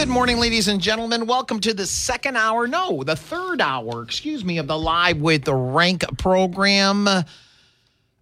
Good 0.00 0.08
morning, 0.08 0.38
ladies 0.38 0.66
and 0.66 0.80
gentlemen. 0.80 1.26
Welcome 1.26 1.60
to 1.60 1.74
the 1.74 1.84
second 1.84 2.34
hour, 2.34 2.66
no, 2.66 3.02
the 3.04 3.14
third 3.16 3.60
hour, 3.60 4.02
excuse 4.02 4.42
me, 4.42 4.56
of 4.56 4.66
the 4.66 4.78
Live 4.78 5.18
with 5.18 5.44
the 5.44 5.54
Rank 5.54 6.06
program. 6.16 7.06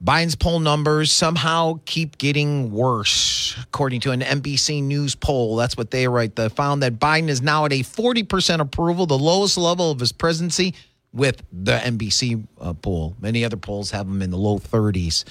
Biden's 0.05 0.35
poll 0.35 0.59
numbers 0.59 1.13
somehow 1.13 1.79
keep 1.85 2.19
getting 2.19 2.73
worse, 2.73 3.57
according 3.63 4.01
to 4.01 4.11
an 4.11 4.23
NBC 4.23 4.83
News 4.83 5.15
poll. 5.15 5.55
That's 5.55 5.77
what 5.77 5.93
they 5.93 6.09
write. 6.09 6.35
They 6.35 6.49
found 6.49 6.83
that 6.83 6.95
Biden 6.95 7.29
is 7.29 7.43
now 7.43 7.65
at 7.65 7.73
a 7.73 7.85
40% 7.85 8.59
approval, 8.59 9.07
the 9.07 9.17
lowest 9.17 9.57
level 9.57 9.93
of 9.93 10.01
his 10.01 10.11
presidency 10.11 10.75
with 11.13 11.45
the 11.53 11.79
NBC 11.79 12.45
uh, 12.61 12.73
poll. 12.73 13.15
Many 13.21 13.45
other 13.45 13.57
polls 13.57 13.93
have 13.93 14.09
him 14.09 14.21
in 14.21 14.33
the 14.33 14.37
low 14.37 14.59
30s. 14.59 15.23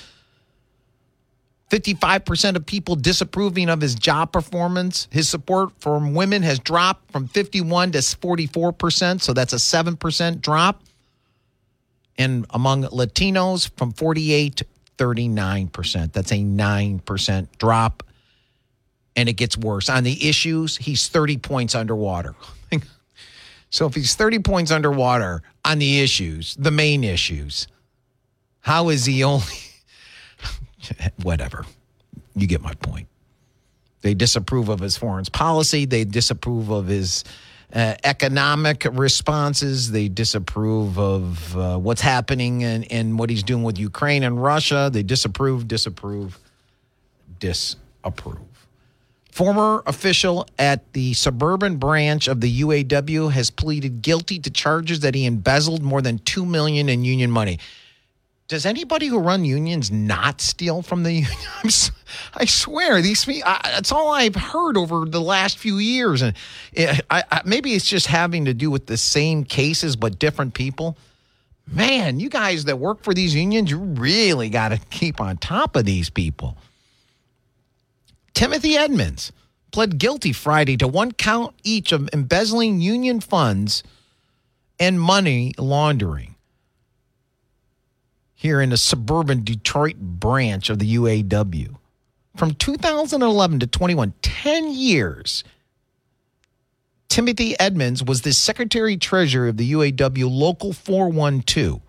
55% 1.70 2.56
of 2.56 2.66
people 2.66 2.96
disapproving 2.96 3.70
of 3.70 3.82
his 3.82 3.96
job 3.96 4.32
performance. 4.32 5.08
His 5.12 5.28
support 5.28 5.72
from 5.80 6.14
women 6.14 6.42
has 6.44 6.60
dropped 6.60 7.12
from 7.12 7.28
51 7.28 7.92
to 7.92 7.98
44%, 7.98 9.22
so 9.22 9.34
that's 9.34 9.54
a 9.54 9.58
7% 9.58 10.42
drop. 10.42 10.82
And 12.18 12.46
among 12.52 12.84
Latinos 12.84 13.70
from 13.78 13.92
48 13.92 14.56
to 14.58 14.66
39%. 14.98 16.14
That's 16.14 16.32
a 16.32 16.36
9% 16.36 17.48
drop. 17.58 18.04
And 19.16 19.30
it 19.30 19.34
gets 19.34 19.58
worse. 19.58 19.90
On 19.90 20.04
the 20.04 20.28
issues, 20.28 20.78
he's 20.78 21.08
30 21.08 21.38
points 21.38 21.76
underwater. 21.76 22.36
so 23.70 23.86
if 23.86 23.96
he's 23.96 24.16
30 24.16 24.40
points 24.40 24.72
underwater 24.72 25.42
on 25.66 25.80
the 25.80 26.02
issues, 26.02 26.56
the 26.56 26.72
main 26.72 27.04
issues, 27.04 27.68
how 28.60 28.90
is 28.90 29.06
he 29.06 29.24
only 29.24 29.46
whatever. 31.24 31.66
You 32.36 32.48
get 32.48 32.62
my 32.62 32.74
point. 32.76 33.08
They 34.02 34.14
disapprove 34.14 34.70
of 34.70 34.80
his 34.80 34.98
foreign 34.98 35.26
policy. 35.26 35.86
They 35.86 36.04
disapprove 36.04 36.70
of 36.70 36.88
his 36.88 37.24
uh, 37.74 37.96
economic 38.04 38.86
responses. 38.92 39.92
They 39.92 40.08
disapprove 40.08 40.98
of 40.98 41.58
uh, 41.58 41.78
what's 41.78 42.02
happening 42.02 42.64
and, 42.64 42.90
and 42.92 43.20
what 43.20 43.30
he's 43.30 43.44
doing 43.44 43.64
with 43.64 43.78
Ukraine 43.78 44.24
and 44.24 44.42
Russia. 44.42 44.90
They 44.92 45.04
disapprove, 45.04 45.68
disapprove, 45.68 46.38
disapprove. 47.40 48.40
Former 49.32 49.84
official 49.86 50.48
at 50.58 50.94
the 50.94 51.14
suburban 51.14 51.78
branch 51.78 52.28
of 52.28 52.42
the 52.42 52.62
UAW 52.62 53.32
has 53.32 53.52
pleaded 53.52 54.02
guilty 54.02 54.40
to 54.40 54.50
charges 54.50 55.02
that 55.02 55.14
he 55.14 55.26
embezzled 55.26 55.84
more 55.84 56.02
than 56.02 56.18
two 56.20 56.46
million 56.46 56.90
in 56.90 57.04
union 57.04 57.30
money 57.30 57.60
does 58.48 58.66
anybody 58.66 59.08
who 59.08 59.20
run 59.20 59.44
unions 59.44 59.92
not 59.92 60.40
steal 60.40 60.82
from 60.82 61.04
the 61.04 61.12
unions? 61.14 61.92
I 62.34 62.46
swear, 62.46 63.02
these 63.02 63.26
that's 63.26 63.92
all 63.92 64.12
I've 64.12 64.36
heard 64.36 64.78
over 64.78 65.06
the 65.06 65.22
last 65.22 65.58
few 65.58 65.78
years, 65.78 66.22
and 66.22 66.36
it, 66.72 67.02
I, 67.10 67.24
I, 67.30 67.42
maybe 67.46 67.74
it's 67.74 67.86
just 67.86 68.08
having 68.08 68.46
to 68.46 68.54
do 68.54 68.72
with 68.72 68.86
the 68.86 68.98
same 68.98 69.44
cases 69.44 69.96
but 69.96 70.20
different 70.20 70.54
people. 70.54 70.98
Man, 71.70 72.22
you 72.22 72.30
guys 72.30 72.64
that 72.66 72.80
work 72.80 73.04
for 73.04 73.14
these 73.14 73.36
unions, 73.36 73.70
you 73.70 73.78
really 73.80 74.50
got 74.50 74.70
to 74.70 74.78
keep 74.90 75.20
on 75.20 75.36
top 75.38 75.76
of 75.76 75.84
these 75.84 76.10
people. 76.10 76.58
Timothy 78.34 78.78
Edmonds 78.78 79.34
pled 79.74 79.98
guilty 79.98 80.32
Friday 80.32 80.78
to 80.78 80.88
one 80.88 81.12
count 81.12 81.54
each 81.64 81.92
of 81.92 82.10
embezzling 82.14 82.80
union 82.80 83.20
funds 83.20 83.84
and 84.80 85.02
money 85.02 85.54
laundering 85.58 86.37
here 88.38 88.62
in 88.62 88.70
the 88.70 88.78
suburban 88.78 89.44
Detroit 89.44 89.98
branch 89.98 90.70
of 90.70 90.78
the 90.78 90.96
UAW. 90.96 91.76
From 92.36 92.54
2011 92.54 93.60
to 93.62 93.68
21, 93.68 94.14
10 94.22 94.72
years, 94.72 95.44
Timothy 97.10 97.60
Edmonds 97.60 98.04
was 98.04 98.22
the 98.22 98.32
secretary 98.32 98.96
treasurer 98.96 99.48
of 99.48 99.58
the 99.58 99.72
UAW 99.72 100.30
Local 100.30 100.72
412. 100.72 101.82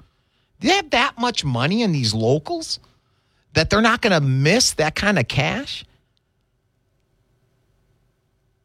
They 0.61 0.69
have 0.71 0.89
that 0.91 1.19
much 1.19 1.45
money 1.45 1.83
in 1.83 1.93
these 1.93 2.15
locals 2.15 2.81
that 3.53 3.69
they're 3.69 3.83
not 3.83 4.01
going 4.01 4.15
to 4.15 4.27
miss 4.27 4.73
that 4.75 4.95
kind 4.95 5.19
of 5.19 5.29
cash? 5.29 5.85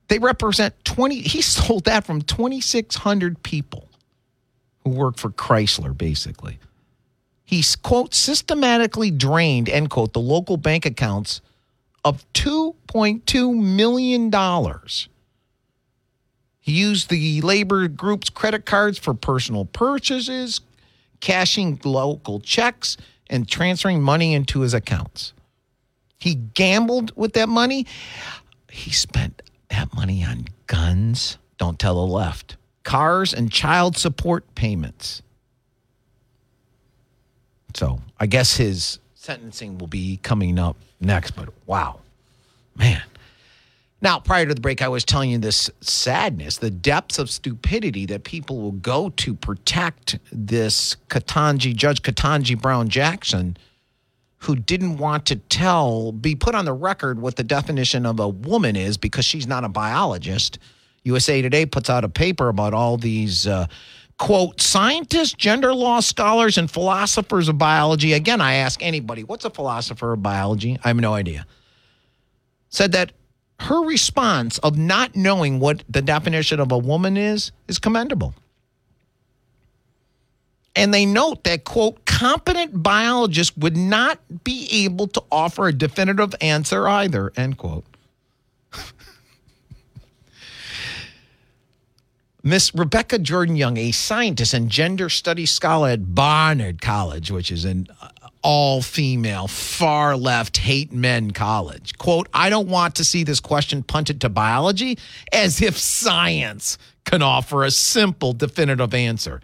They 0.08 0.20
represent 0.20 0.74
20, 0.86 1.20
he 1.20 1.42
sold 1.42 1.84
that 1.84 2.06
from 2.06 2.22
2,600 2.22 3.44
people 3.44 3.90
who 4.86 4.92
work 4.92 5.18
for 5.18 5.32
Chrysler, 5.32 5.98
basically. 5.98 6.60
He, 7.46 7.64
quote, 7.82 8.14
systematically 8.14 9.12
drained, 9.12 9.70
end 9.70 9.90
quote, 9.90 10.14
the 10.14 10.20
local 10.20 10.58
bank 10.58 10.86
accounts 10.86 11.42
of 12.06 12.26
$2.2 12.34 13.56
million. 13.56 14.32
He 16.60 16.72
used 16.72 17.10
the 17.10 17.42
labor 17.42 17.88
group's 17.88 18.30
credit 18.30 18.66
cards 18.66 18.98
for 18.98 19.14
personal 19.14 19.66
purchases, 19.66 20.62
cashing 21.20 21.80
local 21.84 22.40
checks, 22.40 22.98
and 23.30 23.48
transferring 23.48 24.02
money 24.02 24.34
into 24.34 24.62
his 24.62 24.74
accounts. 24.74 25.34
He 26.18 26.36
gambled 26.36 27.12
with 27.18 27.34
that 27.34 27.50
money. 27.50 27.86
He 28.72 28.92
spent 28.92 29.42
that 29.70 29.94
money 29.94 30.24
on 30.24 30.46
guns, 30.68 31.38
don't 31.58 31.78
tell 31.78 31.96
the 31.96 32.14
left, 32.14 32.56
cars, 32.84 33.34
and 33.34 33.52
child 33.52 33.98
support 33.98 34.56
payments. 34.56 35.22
So 37.74 38.00
I 38.20 38.28
guess 38.28 38.58
his 38.58 39.00
sentencing 39.16 39.78
will 39.78 39.88
be 39.88 40.18
coming 40.18 40.60
up 40.60 40.78
next. 41.00 41.32
But 41.32 41.50
wow, 41.66 42.00
man. 42.76 43.02
Now, 44.02 44.20
prior 44.20 44.46
to 44.46 44.54
the 44.54 44.60
break, 44.60 44.82
I 44.82 44.90
was 44.90 45.06
telling 45.06 45.30
you 45.30 45.38
this 45.38 45.70
sadness, 45.80 46.58
the 46.58 46.70
depths 46.70 47.20
of 47.20 47.30
stupidity 47.30 48.06
that 48.08 48.26
people 48.26 48.60
will 48.60 48.74
go 48.74 49.10
to 49.12 49.34
protect 49.34 50.20
this 50.30 50.98
Ketanji, 51.08 51.74
Judge 51.74 52.02
Ketanji 52.02 52.62
Brown 52.62 52.90
Jackson, 52.90 53.56
who 54.40 54.58
didn't 54.58 54.98
want 54.98 55.26
to 55.28 55.38
tell, 55.38 56.12
be 56.12 56.36
put 56.36 56.54
on 56.54 56.66
the 56.66 56.74
record 56.74 57.22
what 57.22 57.38
the 57.38 57.46
definition 57.46 58.06
of 58.06 58.20
a 58.20 58.28
woman 58.28 58.76
is 58.76 58.98
because 58.98 59.24
she's 59.24 59.48
not 59.48 59.64
a 59.64 59.70
biologist. 59.70 60.60
USA 61.06 61.42
Today 61.42 61.66
puts 61.66 61.90
out 61.90 62.04
a 62.04 62.10
paper 62.10 62.50
about 62.50 62.74
all 62.74 62.98
these. 62.98 63.48
Uh, 63.48 63.68
quote, 64.18 64.62
scientists, 64.62 65.34
gender 65.34 65.74
law 65.74 66.00
scholars, 66.00 66.58
and 66.58 66.70
philosophers 66.70 67.50
of 67.50 67.58
biology. 67.58 68.14
Again, 68.14 68.42
I 68.42 68.56
ask 68.56 68.82
anybody, 68.84 69.24
what's 69.24 69.46
a 69.46 69.50
philosopher 69.50 70.14
of 70.14 70.24
biology? 70.24 70.78
I 70.84 70.90
have 70.90 70.98
no 70.98 71.14
idea. 71.14 71.46
Said 72.70 72.92
that 72.94 73.12
her 73.60 73.86
response 73.86 74.58
of 74.60 74.78
not 74.78 75.16
knowing 75.16 75.60
what 75.60 75.84
the 75.90 76.02
definition 76.02 76.60
of 76.60 76.72
a 76.72 76.78
woman 76.78 77.18
is 77.18 77.52
is 77.68 77.80
commendable. 77.80 78.34
And 80.76 80.94
they 80.94 81.06
note 81.06 81.44
that, 81.44 81.66
quote, 81.66 82.04
competent 82.06 82.82
biologists 82.82 83.56
would 83.58 83.78
not 83.78 84.20
be 84.44 84.68
able 84.72 85.08
to 85.08 85.24
offer 85.32 85.68
a 85.68 85.74
definitive 85.74 86.34
answer 86.42 86.88
either, 86.88 87.32
end 87.38 87.58
quote. 87.58 87.86
Miss 92.46 92.76
Rebecca 92.76 93.20
Jordan 93.20 93.56
Young, 93.56 93.78
a 93.78 93.92
scientist 93.92 94.54
and 94.54 94.70
gender 94.70 95.08
studies 95.08 95.50
scholar 95.50 95.92
at 95.92 96.14
Barnard 96.14 96.82
College, 96.82 97.32
which 97.32 97.50
is 97.50 97.64
an 97.64 97.88
all 98.42 98.82
female, 98.82 99.48
far 99.48 100.18
left, 100.18 100.58
hate 100.58 100.92
men 100.92 101.32
college. 101.32 101.98
Quote, 101.98 102.28
I 102.34 102.50
don't 102.50 102.68
want 102.68 102.96
to 102.96 103.06
see 103.06 103.24
this 103.24 103.40
question 103.40 103.82
punted 103.82 104.20
to 104.22 104.30
biology 104.30 104.98
as 105.32 105.62
if 105.62 105.78
science 105.78 106.78
can 107.06 107.22
offer 107.22 107.64
a 107.64 107.72
simple, 107.72 108.34
definitive 108.34 108.94
answer. 108.94 109.40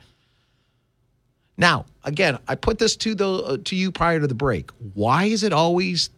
Now, 1.57 1.85
again, 2.03 2.37
I 2.49 2.55
put 2.55 2.79
this 2.79 2.97
to 2.97 3.15
the 3.15 3.29
uh, 3.29 3.57
to 3.63 3.77
you 3.77 3.93
prior 3.93 4.19
to 4.19 4.27
the 4.27 4.35
break. 4.35 4.71
Why 4.93 5.25
is 5.25 5.43
it 5.43 5.53
always 5.53 6.09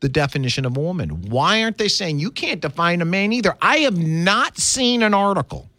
the 0.00 0.08
definition 0.10 0.66
of 0.66 0.76
a 0.76 0.80
woman? 0.80 1.22
Why 1.30 1.62
aren't 1.62 1.78
they 1.78 1.88
saying 1.88 2.18
you 2.18 2.30
can't 2.30 2.60
define 2.60 3.00
a 3.00 3.06
man 3.06 3.32
either? 3.32 3.56
I 3.62 3.78
have 3.78 3.96
not 3.96 4.58
seen 4.58 5.02
an 5.02 5.14
article 5.14 5.69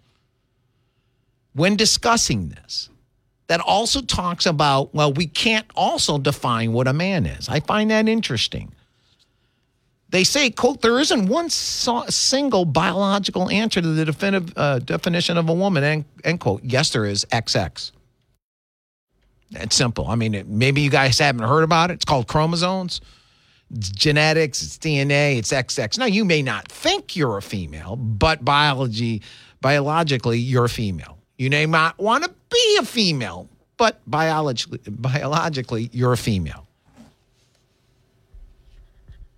when 1.53 1.75
discussing 1.75 2.49
this 2.49 2.89
that 3.47 3.59
also 3.59 4.01
talks 4.01 4.45
about, 4.45 4.93
well, 4.95 5.11
we 5.11 5.27
can't 5.27 5.65
also 5.75 6.17
define 6.17 6.71
what 6.71 6.87
a 6.87 6.93
man 6.93 7.25
is. 7.25 7.49
I 7.49 7.59
find 7.59 7.91
that 7.91 8.07
interesting. 8.07 8.73
They 10.07 10.23
say, 10.23 10.49
quote, 10.51 10.81
there 10.81 10.99
isn't 10.99 11.27
one 11.27 11.49
so- 11.49 12.05
single 12.07 12.65
biological 12.65 13.49
answer 13.49 13.81
to 13.81 13.87
the 13.87 14.05
definitive, 14.05 14.53
uh, 14.57 14.79
definition 14.79 15.37
of 15.37 15.49
a 15.49 15.53
woman, 15.53 15.83
end, 15.83 16.05
end 16.23 16.39
quote. 16.39 16.61
Yes, 16.63 16.91
there 16.91 17.05
is 17.05 17.25
XX. 17.25 17.91
It's 19.51 19.75
simple. 19.75 20.07
I 20.07 20.15
mean, 20.15 20.33
it, 20.33 20.47
maybe 20.47 20.81
you 20.81 20.89
guys 20.89 21.19
haven't 21.19 21.47
heard 21.47 21.63
about 21.63 21.91
it. 21.91 21.95
It's 21.95 22.05
called 22.05 22.27
chromosomes. 22.27 23.01
It's 23.73 23.89
genetics, 23.89 24.61
it's 24.63 24.77
DNA, 24.77 25.37
it's 25.37 25.51
XX. 25.51 25.97
Now, 25.97 26.05
you 26.05 26.25
may 26.25 26.41
not 26.41 26.69
think 26.69 27.15
you're 27.15 27.37
a 27.37 27.41
female, 27.41 27.95
but 27.95 28.43
biology, 28.43 29.21
biologically, 29.61 30.39
you're 30.39 30.65
a 30.65 30.69
female. 30.69 31.20
You 31.41 31.49
may 31.49 31.65
not 31.65 31.97
want 31.97 32.23
to 32.23 32.29
be 32.51 32.77
a 32.79 32.85
female, 32.85 33.49
but 33.75 33.99
biologically, 34.05 34.77
biologically, 34.87 35.89
you're 35.91 36.13
a 36.13 36.17
female. 36.17 36.67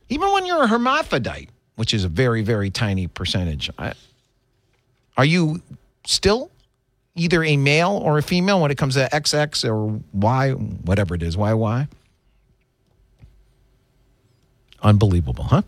Even 0.09 0.33
when 0.33 0.45
you're 0.45 0.63
a 0.63 0.67
hermaphrodite, 0.67 1.47
which 1.77 1.93
is 1.93 2.03
a 2.03 2.09
very, 2.09 2.41
very 2.41 2.69
tiny 2.69 3.07
percentage, 3.07 3.69
I, 3.77 3.93
are 5.15 5.23
you 5.23 5.61
still 6.05 6.51
either 7.15 7.41
a 7.41 7.55
male 7.55 7.91
or 8.03 8.17
a 8.17 8.21
female 8.21 8.59
when 8.59 8.69
it 8.69 8.77
comes 8.77 8.95
to 8.95 9.07
XX 9.09 9.71
or 9.71 10.01
Y, 10.11 10.51
whatever 10.51 11.15
it 11.15 11.23
is, 11.23 11.37
YY? 11.37 11.87
Unbelievable, 14.81 15.45
huh? 15.45 15.61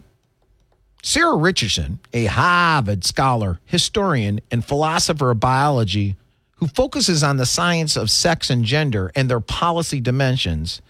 Sarah 1.02 1.38
Richardson, 1.38 2.00
a 2.12 2.26
Harvard 2.26 3.06
scholar, 3.06 3.62
historian, 3.64 4.42
and 4.52 4.66
philosopher 4.66 5.32
of 5.32 5.40
biology 5.40 6.18
who 6.56 6.68
focuses 6.68 7.24
on 7.24 7.38
the 7.38 7.46
science 7.46 7.96
of 7.96 8.10
sex 8.10 8.50
and 8.50 8.64
gender 8.66 9.12
and 9.16 9.30
their 9.30 9.40
policy 9.40 10.00
dimensions, 10.00 10.82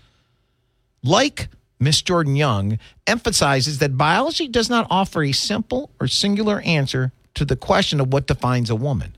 like 1.03 1.47
Miss 1.79 2.01
Jordan 2.01 2.35
Young, 2.35 2.79
emphasizes 3.07 3.79
that 3.79 3.97
biology 3.97 4.47
does 4.47 4.69
not 4.69 4.87
offer 4.89 5.23
a 5.23 5.31
simple 5.31 5.89
or 5.99 6.07
singular 6.07 6.61
answer 6.61 7.11
to 7.33 7.45
the 7.45 7.55
question 7.55 7.99
of 7.99 8.13
what 8.13 8.27
defines 8.27 8.69
a 8.69 8.75
woman. 8.75 9.15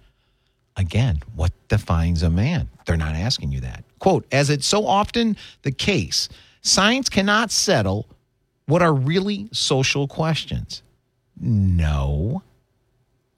Again, 0.76 1.22
what 1.36 1.52
defines 1.68 2.24
a 2.24 2.30
man? 2.30 2.70
They're 2.86 2.98
not 2.98 3.16
asking 3.16 3.52
you 3.52 3.62
that. 3.62 3.84
Quote, 4.00 4.26
as 4.32 4.50
it's 4.50 4.68
so 4.68 4.86
often 4.86 5.38
the 5.64 5.72
case, 5.72 6.30
science 6.62 7.10
cannot 7.10 7.52
settle 7.52 8.08
what 8.68 8.82
are 8.82 8.94
really 8.94 9.50
social 9.52 10.08
questions. 10.08 10.84
No, 11.40 12.44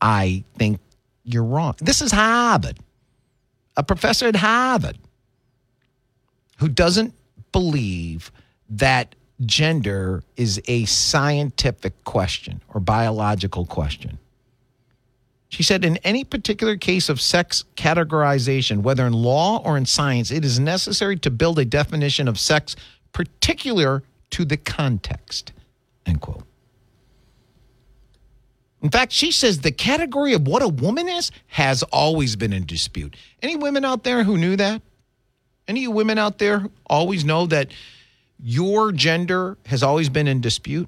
I 0.02 0.44
think 0.58 0.80
you're 1.24 1.44
wrong. 1.44 1.76
This 1.80 2.02
is 2.02 2.12
Harvard, 2.12 2.78
a 3.80 3.84
professor 3.84 4.28
at 4.28 4.36
Harvard 4.36 4.98
who 6.58 6.68
doesn't 6.68 7.14
believe 7.54 8.30
that 8.70 9.16
gender 9.46 10.22
is 10.36 10.62
a 10.68 10.84
scientific 10.84 12.04
question 12.04 12.62
or 12.74 12.82
biological 12.82 13.66
question. 13.66 14.20
She 15.48 15.64
said, 15.64 15.86
in 15.86 15.96
any 15.98 16.26
particular 16.26 16.76
case 16.76 17.08
of 17.08 17.22
sex 17.22 17.64
categorization, 17.78 18.82
whether 18.82 19.08
in 19.08 19.14
law 19.14 19.62
or 19.64 19.78
in 19.78 19.86
science, 19.86 20.30
it 20.30 20.44
is 20.44 20.60
necessary 20.60 21.18
to 21.20 21.32
build 21.32 21.58
a 21.58 21.64
definition 21.64 22.28
of 22.28 22.38
sex 22.38 22.76
particular 23.14 24.04
to 24.32 24.44
the 24.44 24.58
context. 24.58 25.54
End 26.06 26.20
quote. 26.20 26.44
In 28.82 28.90
fact, 28.90 29.12
she 29.12 29.32
says 29.32 29.60
the 29.60 29.72
category 29.72 30.34
of 30.34 30.48
what 30.48 30.62
a 30.62 30.68
woman 30.68 31.10
is 31.10 31.32
has 31.48 31.84
always 31.84 32.36
been 32.36 32.54
in 32.54 32.66
dispute. 32.66 33.16
Any 33.42 33.56
women 33.56 33.84
out 33.84 34.04
there 34.04 34.24
who 34.24 34.38
knew 34.38 34.56
that? 34.56 34.82
Any 35.68 35.88
women 35.88 36.18
out 36.18 36.38
there 36.38 36.66
always 36.88 37.26
know 37.26 37.46
that 37.48 37.72
your 38.42 38.92
gender 38.92 39.58
has 39.66 39.84
always 39.84 40.10
been 40.10 40.28
in 40.28 40.42
dispute? 40.42 40.88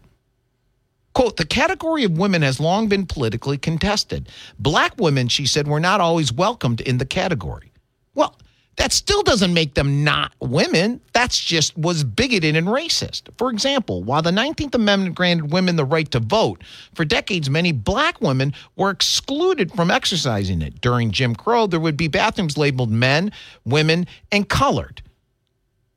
Quote, 1.14 1.36
the 1.36 1.46
category 1.46 2.06
of 2.06 2.18
women 2.18 2.42
has 2.42 2.60
long 2.60 2.88
been 2.88 3.06
politically 3.06 3.58
contested. 3.58 4.30
Black 4.58 4.94
women, 4.98 5.28
she 5.28 5.46
said, 5.46 5.68
were 5.68 5.80
not 5.80 6.00
always 6.00 6.32
welcomed 6.32 6.80
in 6.80 6.98
the 6.98 7.06
category. 7.06 7.72
Well, 8.16 8.38
that 8.78 8.94
still 8.94 9.22
doesn't 9.22 9.54
make 9.54 9.74
them 9.74 10.04
not 10.04 10.32
women. 10.40 11.02
That's 11.14 11.38
just 11.38 11.78
was 11.78 12.04
bigoted 12.04 12.56
and 12.56 12.68
racist. 12.68 13.30
For 13.38 13.52
example, 13.52 14.04
while 14.04 14.22
the 14.22 14.32
19th 14.32 14.76
Amendment 14.76 15.16
granted 15.16 15.52
women 15.52 15.76
the 15.76 15.86
right 15.86 16.10
to 16.12 16.20
vote, 16.20 16.64
for 16.96 17.04
decades 17.04 17.50
many 17.50 17.72
black 17.74 18.22
women 18.22 18.54
were 18.78 18.90
excluded 18.90 19.72
from 19.74 19.92
exercising 19.92 20.62
it. 20.62 20.80
During 20.82 21.12
Jim 21.12 21.36
Crow, 21.36 21.68
there 21.68 21.80
would 21.80 21.98
be 21.98 22.08
bathrooms 22.08 22.58
labeled 22.58 22.92
men, 22.92 23.32
women, 23.66 24.08
and 24.32 24.48
colored. 24.48 25.02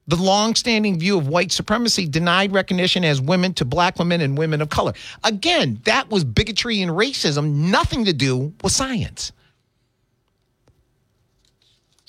The 0.06 0.16
long-standing 0.16 0.98
view 0.98 1.16
of 1.16 1.28
white 1.28 1.50
supremacy 1.50 2.06
denied 2.06 2.52
recognition 2.52 3.04
as 3.04 3.22
women 3.22 3.54
to 3.54 3.64
black 3.64 3.98
women 3.98 4.20
and 4.20 4.36
women 4.36 4.60
of 4.60 4.68
color. 4.68 4.92
Again, 5.22 5.80
that 5.84 6.10
was 6.10 6.24
bigotry 6.24 6.82
and 6.82 6.92
racism, 6.92 7.54
nothing 7.54 8.04
to 8.04 8.12
do 8.12 8.52
with 8.62 8.72
science. 8.72 9.32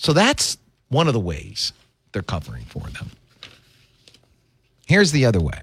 So 0.05 0.13
that's 0.13 0.59
one 0.89 1.07
of 1.07 1.15
the 1.15 1.19
ways 1.19 1.73
they're 2.11 2.21
covering 2.21 2.63
for 2.65 2.81
them. 2.91 3.09
Here's 4.85 5.11
the 5.11 5.25
other 5.25 5.41
way 5.41 5.61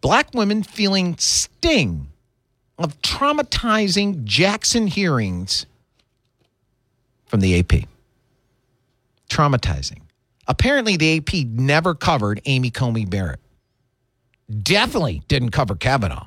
black 0.00 0.34
women 0.34 0.64
feeling 0.64 1.16
sting 1.18 2.08
of 2.78 3.00
traumatizing 3.00 4.24
Jackson 4.24 4.88
hearings 4.88 5.66
from 7.26 7.38
the 7.38 7.60
AP. 7.60 7.86
Traumatizing. 9.30 10.00
Apparently, 10.48 10.96
the 10.96 11.18
AP 11.18 11.46
never 11.46 11.94
covered 11.94 12.40
Amy 12.46 12.70
Coney 12.70 13.04
Barrett. 13.04 13.38
Definitely 14.64 15.22
didn't 15.28 15.52
cover 15.52 15.76
Kavanaugh. 15.76 16.26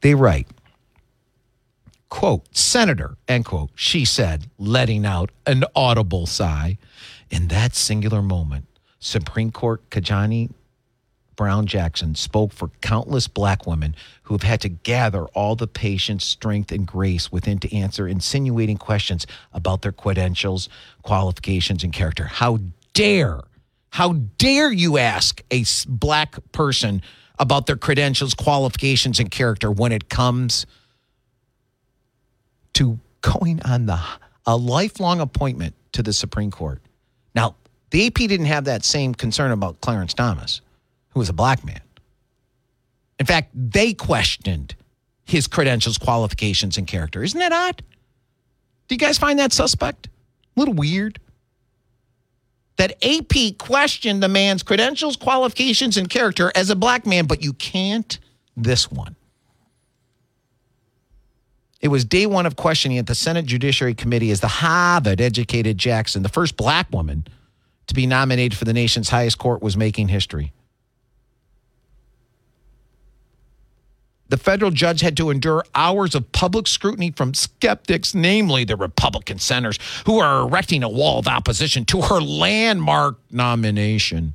They 0.00 0.16
write 0.16 0.48
quote, 2.14 2.56
Senator, 2.56 3.16
end 3.26 3.44
quote, 3.44 3.70
she 3.74 4.04
said, 4.04 4.48
letting 4.56 5.04
out 5.04 5.30
an 5.46 5.64
audible 5.74 6.26
sigh. 6.26 6.78
In 7.28 7.48
that 7.48 7.74
singular 7.74 8.22
moment, 8.22 8.66
Supreme 9.00 9.50
Court 9.50 9.90
Ketanji 9.90 10.52
Brown 11.34 11.66
Jackson 11.66 12.14
spoke 12.14 12.52
for 12.52 12.70
countless 12.80 13.26
black 13.26 13.66
women 13.66 13.96
who 14.22 14.34
have 14.34 14.44
had 14.44 14.60
to 14.60 14.68
gather 14.68 15.24
all 15.34 15.56
the 15.56 15.66
patience, 15.66 16.24
strength, 16.24 16.70
and 16.70 16.86
grace 16.86 17.32
within 17.32 17.58
to 17.58 17.76
answer 17.76 18.06
insinuating 18.06 18.76
questions 18.76 19.26
about 19.52 19.82
their 19.82 19.90
credentials, 19.90 20.68
qualifications, 21.02 21.82
and 21.82 21.92
character. 21.92 22.26
How 22.26 22.60
dare, 22.92 23.40
how 23.90 24.12
dare 24.38 24.70
you 24.70 24.98
ask 24.98 25.42
a 25.50 25.64
black 25.88 26.36
person 26.52 27.02
about 27.40 27.66
their 27.66 27.76
credentials, 27.76 28.34
qualifications, 28.34 29.18
and 29.18 29.32
character 29.32 29.68
when 29.68 29.90
it 29.90 30.08
comes 30.08 30.64
to 32.74 32.98
going 33.20 33.62
on 33.62 33.86
the 33.86 33.98
a 34.46 34.56
lifelong 34.56 35.20
appointment 35.20 35.74
to 35.92 36.02
the 36.02 36.12
Supreme 36.12 36.50
Court. 36.50 36.80
Now, 37.34 37.56
the 37.90 38.06
AP 38.06 38.14
didn't 38.14 38.46
have 38.46 38.64
that 38.64 38.84
same 38.84 39.14
concern 39.14 39.52
about 39.52 39.80
Clarence 39.80 40.14
Thomas, 40.14 40.60
who 41.10 41.20
was 41.20 41.28
a 41.28 41.32
black 41.32 41.64
man. 41.64 41.80
In 43.18 43.26
fact, 43.26 43.50
they 43.54 43.94
questioned 43.94 44.74
his 45.24 45.46
credentials, 45.46 45.96
qualifications, 45.96 46.76
and 46.76 46.86
character. 46.86 47.22
Isn't 47.22 47.38
that 47.40 47.52
odd? 47.52 47.82
Do 48.88 48.94
you 48.94 48.98
guys 48.98 49.16
find 49.16 49.38
that 49.38 49.52
suspect? 49.52 50.08
A 50.56 50.60
little 50.60 50.74
weird. 50.74 51.18
That 52.76 52.96
AP 53.04 53.56
questioned 53.58 54.22
the 54.22 54.28
man's 54.28 54.62
credentials, 54.62 55.16
qualifications, 55.16 55.96
and 55.96 56.10
character 56.10 56.50
as 56.54 56.70
a 56.70 56.76
black 56.76 57.06
man, 57.06 57.26
but 57.26 57.42
you 57.42 57.52
can't 57.52 58.18
this 58.56 58.90
one. 58.90 59.14
It 61.84 61.88
was 61.88 62.06
day 62.06 62.24
one 62.24 62.46
of 62.46 62.56
questioning 62.56 62.96
at 62.96 63.06
the 63.06 63.14
Senate 63.14 63.44
Judiciary 63.44 63.92
Committee 63.92 64.30
as 64.30 64.40
the 64.40 64.48
Harvard 64.48 65.20
educated 65.20 65.76
Jackson, 65.76 66.22
the 66.22 66.30
first 66.30 66.56
black 66.56 66.90
woman 66.90 67.26
to 67.88 67.94
be 67.94 68.06
nominated 68.06 68.56
for 68.56 68.64
the 68.64 68.72
nation's 68.72 69.10
highest 69.10 69.36
court, 69.36 69.60
was 69.60 69.76
making 69.76 70.08
history. 70.08 70.54
The 74.30 74.38
federal 74.38 74.70
judge 74.70 75.02
had 75.02 75.14
to 75.18 75.28
endure 75.28 75.62
hours 75.74 76.14
of 76.14 76.32
public 76.32 76.68
scrutiny 76.68 77.10
from 77.10 77.34
skeptics, 77.34 78.14
namely 78.14 78.64
the 78.64 78.76
Republican 78.76 79.38
senators, 79.38 79.78
who 80.06 80.20
are 80.20 80.40
erecting 80.40 80.82
a 80.82 80.88
wall 80.88 81.18
of 81.18 81.28
opposition 81.28 81.84
to 81.84 82.00
her 82.00 82.18
landmark 82.18 83.18
nomination. 83.30 84.34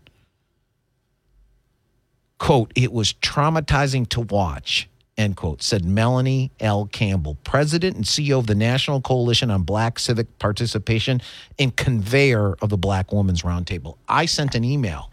Quote, 2.38 2.72
it 2.76 2.94
was 2.94 3.12
traumatizing 3.12 4.08
to 4.10 4.22
watch 4.22 4.88
end 5.20 5.36
quote, 5.36 5.62
said 5.62 5.86
Melanie 5.86 6.52
L. 6.60 6.88
Campbell, 6.88 7.38
president 7.44 7.96
and 7.96 8.06
CEO 8.06 8.40
of 8.40 8.48
the 8.48 8.56
National 8.56 9.02
Coalition 9.02 9.52
on 9.52 9.64
Black 9.64 10.00
Civic 10.00 10.40
Participation 10.40 11.22
and 11.60 11.76
conveyor 11.76 12.56
of 12.62 12.70
the 12.70 12.78
Black 12.78 13.12
Women's 13.12 13.44
Roundtable. 13.44 13.98
I 14.08 14.26
sent 14.26 14.56
an 14.56 14.64
email 14.64 15.12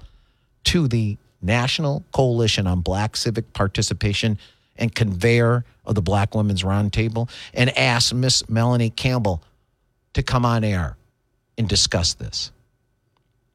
to 0.65 0.89
the 0.89 1.19
National 1.43 2.05
Coalition 2.13 2.67
on 2.67 2.81
Black 2.81 3.17
Civic 3.17 3.53
Participation 3.53 4.39
and 4.77 4.95
conveyor 4.95 5.65
of 5.85 5.95
the 5.95 6.03
Black 6.03 6.35
Women's 6.35 6.63
Roundtable 6.63 7.29
and 7.53 7.77
asked 7.77 8.15
Miss 8.15 8.49
Melanie 8.49 8.91
Campbell 8.91 9.43
to 10.15 10.23
come 10.23 10.45
on 10.45 10.65
air 10.65 10.97
and 11.59 11.69
discuss 11.69 12.15
this. 12.15 12.53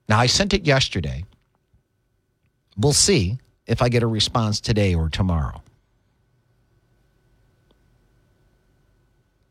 Now, 0.10 0.20
I 0.20 0.26
sent 0.26 0.54
it 0.54 0.66
yesterday. 0.66 1.24
We'll 2.78 2.94
see 2.94 3.38
if 3.68 3.82
I 3.82 3.90
get 3.90 4.04
a 4.04 4.08
response 4.08 4.60
today 4.60 4.94
or 4.96 5.10
tomorrow. 5.10 5.62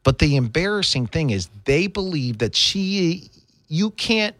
But 0.02 0.18
the 0.18 0.36
embarrassing 0.36 1.08
thing 1.08 1.30
is 1.30 1.48
they 1.64 1.86
believe 1.86 2.38
that 2.38 2.56
she 2.56 3.30
you 3.68 3.90
can't 3.90 4.34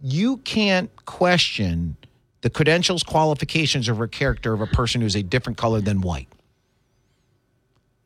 you 0.00 0.36
can't 0.38 0.90
question 1.06 1.96
the 2.42 2.50
credentials, 2.50 3.02
qualifications, 3.02 3.88
or 3.88 3.94
her 3.94 4.06
character 4.06 4.52
of 4.52 4.60
a 4.60 4.66
person 4.66 5.00
who's 5.00 5.16
a 5.16 5.22
different 5.22 5.56
color 5.56 5.80
than 5.80 6.02
white. 6.02 6.28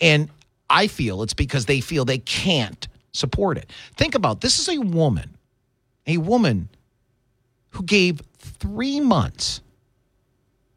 And 0.00 0.28
I 0.70 0.86
feel 0.86 1.24
it's 1.24 1.34
because 1.34 1.66
they 1.66 1.80
feel 1.80 2.04
they 2.04 2.18
can't 2.18 2.86
support 3.10 3.58
it. 3.58 3.68
Think 3.96 4.14
about 4.14 4.40
this 4.40 4.60
is 4.60 4.68
a 4.68 4.78
woman, 4.78 5.36
a 6.06 6.18
woman 6.18 6.68
who 7.70 7.82
gave 7.82 8.22
three 8.38 9.00
months, 9.00 9.60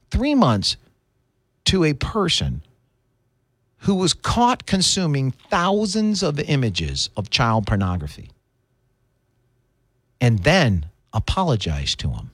three 0.09 0.33
months 0.33 0.77
to 1.65 1.83
a 1.83 1.93
person 1.93 2.63
who 3.81 3.95
was 3.95 4.13
caught 4.13 4.65
consuming 4.65 5.31
thousands 5.50 6.21
of 6.21 6.39
images 6.39 7.09
of 7.17 7.29
child 7.29 7.65
pornography 7.65 8.29
and 10.19 10.39
then 10.39 10.85
apologized 11.13 12.00
to 12.00 12.09
him. 12.09 12.29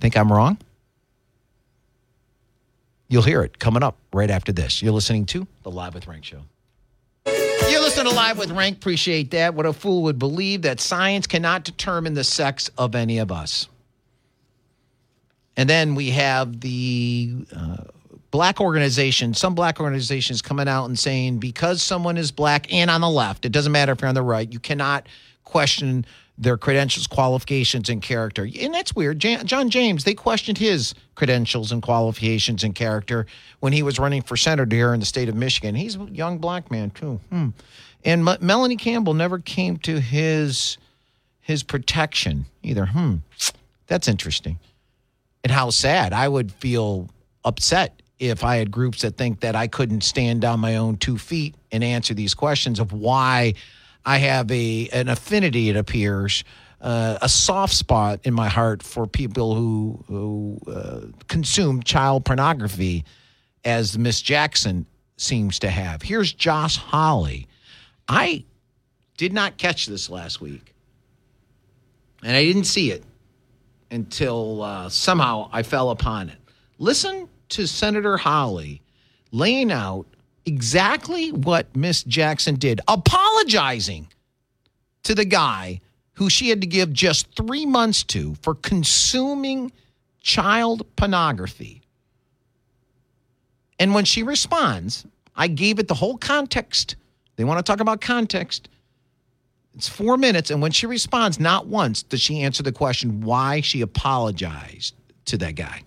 Think 0.00 0.16
I'm 0.16 0.32
wrong? 0.32 0.58
You'll 3.08 3.22
hear 3.22 3.42
it 3.42 3.60
coming 3.60 3.84
up 3.84 3.96
right 4.12 4.30
after 4.30 4.52
this. 4.52 4.82
You're 4.82 4.92
listening 4.92 5.24
to 5.26 5.46
the 5.62 5.70
Live 5.70 5.94
with 5.94 6.08
Rank 6.08 6.24
show. 6.24 6.40
You're 7.26 7.80
listening 7.80 8.10
to 8.10 8.16
Live 8.16 8.38
with 8.38 8.50
Rank. 8.50 8.78
Appreciate 8.78 9.30
that. 9.30 9.54
What 9.54 9.66
a 9.66 9.72
fool 9.72 10.02
would 10.02 10.18
believe 10.18 10.62
that 10.62 10.80
science 10.80 11.28
cannot 11.28 11.62
determine 11.62 12.14
the 12.14 12.24
sex 12.24 12.70
of 12.76 12.96
any 12.96 13.18
of 13.18 13.30
us. 13.30 13.68
And 15.56 15.70
then 15.70 15.94
we 15.94 16.10
have 16.10 16.60
the 16.60 17.34
uh, 17.54 17.84
black 18.32 18.60
organizations, 18.60 19.38
some 19.38 19.54
black 19.54 19.78
organizations 19.78 20.42
coming 20.42 20.66
out 20.66 20.86
and 20.86 20.98
saying 20.98 21.38
because 21.38 21.82
someone 21.82 22.16
is 22.16 22.32
black 22.32 22.72
and 22.72 22.90
on 22.90 23.02
the 23.02 23.08
left, 23.08 23.44
it 23.44 23.52
doesn't 23.52 23.70
matter 23.70 23.92
if 23.92 24.00
you're 24.00 24.08
on 24.08 24.16
the 24.16 24.22
right, 24.22 24.52
you 24.52 24.58
cannot 24.58 25.06
question 25.44 26.04
their 26.38 26.56
credentials, 26.56 27.06
qualifications, 27.06 27.90
and 27.90 28.00
character. 28.00 28.48
And 28.60 28.72
that's 28.74 28.96
weird. 28.96 29.18
John 29.18 29.68
James, 29.68 30.04
they 30.04 30.14
questioned 30.14 30.56
his 30.56 30.94
credentials 31.14 31.70
and 31.70 31.82
qualifications 31.82 32.64
and 32.64 32.74
character 32.74 33.26
when 33.60 33.74
he 33.74 33.82
was 33.82 33.98
running 33.98 34.22
for 34.22 34.36
senator 34.36 34.74
here 34.74 34.94
in 34.94 35.00
the 35.00 35.06
state 35.06 35.28
of 35.28 35.36
Michigan. 35.36 35.74
He's 35.74 35.96
a 35.96 36.08
young 36.10 36.38
black 36.38 36.70
man, 36.70 36.90
too. 36.90 37.20
Hmm. 37.30 37.50
And 38.02 38.26
M- 38.26 38.38
Melanie 38.40 38.76
Campbell 38.76 39.14
never 39.14 39.38
came 39.38 39.76
to 39.78 40.00
his 40.00 40.78
his 41.42 41.62
protection 41.62 42.46
either. 42.62 42.86
Hmm. 42.86 43.16
That's 43.88 44.08
interesting. 44.08 44.58
And 45.44 45.52
how 45.52 45.70
sad. 45.70 46.12
I 46.12 46.28
would 46.28 46.50
feel 46.52 47.10
upset 47.44 48.01
if 48.22 48.44
I 48.44 48.56
had 48.56 48.70
groups 48.70 49.02
that 49.02 49.16
think 49.16 49.40
that 49.40 49.56
I 49.56 49.66
couldn't 49.66 50.02
stand 50.02 50.44
on 50.44 50.60
my 50.60 50.76
own 50.76 50.96
two 50.96 51.18
feet 51.18 51.56
and 51.72 51.82
answer 51.82 52.14
these 52.14 52.34
questions 52.34 52.78
of 52.78 52.92
why 52.92 53.54
I 54.04 54.18
have 54.18 54.50
a 54.50 54.88
an 54.92 55.08
affinity, 55.08 55.70
it 55.70 55.76
appears, 55.76 56.44
uh, 56.80 57.18
a 57.20 57.28
soft 57.28 57.74
spot 57.74 58.20
in 58.22 58.32
my 58.32 58.48
heart 58.48 58.82
for 58.84 59.08
people 59.08 59.56
who 59.56 60.04
who 60.06 60.58
uh, 60.70 61.00
consume 61.26 61.82
child 61.82 62.24
pornography, 62.24 63.04
as 63.64 63.98
Miss 63.98 64.22
Jackson 64.22 64.86
seems 65.16 65.58
to 65.58 65.68
have. 65.68 66.02
Here's 66.02 66.32
Josh 66.32 66.76
Hawley. 66.76 67.48
I 68.08 68.44
did 69.16 69.32
not 69.32 69.58
catch 69.58 69.86
this 69.86 70.08
last 70.08 70.40
week, 70.40 70.74
and 72.22 72.36
I 72.36 72.44
didn't 72.44 72.64
see 72.64 72.92
it 72.92 73.02
until 73.90 74.62
uh, 74.62 74.88
somehow 74.88 75.48
I 75.52 75.64
fell 75.64 75.90
upon 75.90 76.28
it. 76.28 76.38
Listen 76.78 77.28
to 77.52 77.66
Senator 77.66 78.16
Hawley 78.16 78.82
laying 79.30 79.72
out 79.72 80.06
exactly 80.44 81.30
what 81.32 81.74
Miss 81.76 82.02
Jackson 82.02 82.56
did, 82.56 82.80
apologizing 82.88 84.08
to 85.04 85.14
the 85.14 85.24
guy 85.24 85.80
who 86.14 86.28
she 86.28 86.48
had 86.48 86.60
to 86.60 86.66
give 86.66 86.92
just 86.92 87.34
three 87.34 87.66
months 87.66 88.02
to 88.04 88.34
for 88.42 88.54
consuming 88.54 89.72
child 90.20 90.86
pornography. 90.96 91.82
And 93.78 93.94
when 93.94 94.04
she 94.04 94.22
responds, 94.22 95.06
I 95.34 95.48
gave 95.48 95.78
it 95.78 95.88
the 95.88 95.94
whole 95.94 96.16
context. 96.16 96.96
They 97.36 97.44
want 97.44 97.58
to 97.58 97.62
talk 97.62 97.80
about 97.80 98.00
context. 98.00 98.68
It's 99.74 99.88
four 99.88 100.16
minutes. 100.16 100.50
And 100.50 100.60
when 100.60 100.70
she 100.70 100.86
responds, 100.86 101.40
not 101.40 101.66
once 101.66 102.02
does 102.02 102.20
she 102.20 102.42
answer 102.42 102.62
the 102.62 102.72
question 102.72 103.22
why 103.22 103.60
she 103.62 103.80
apologized 103.80 104.94
to 105.24 105.38
that 105.38 105.54
guy. 105.54 105.82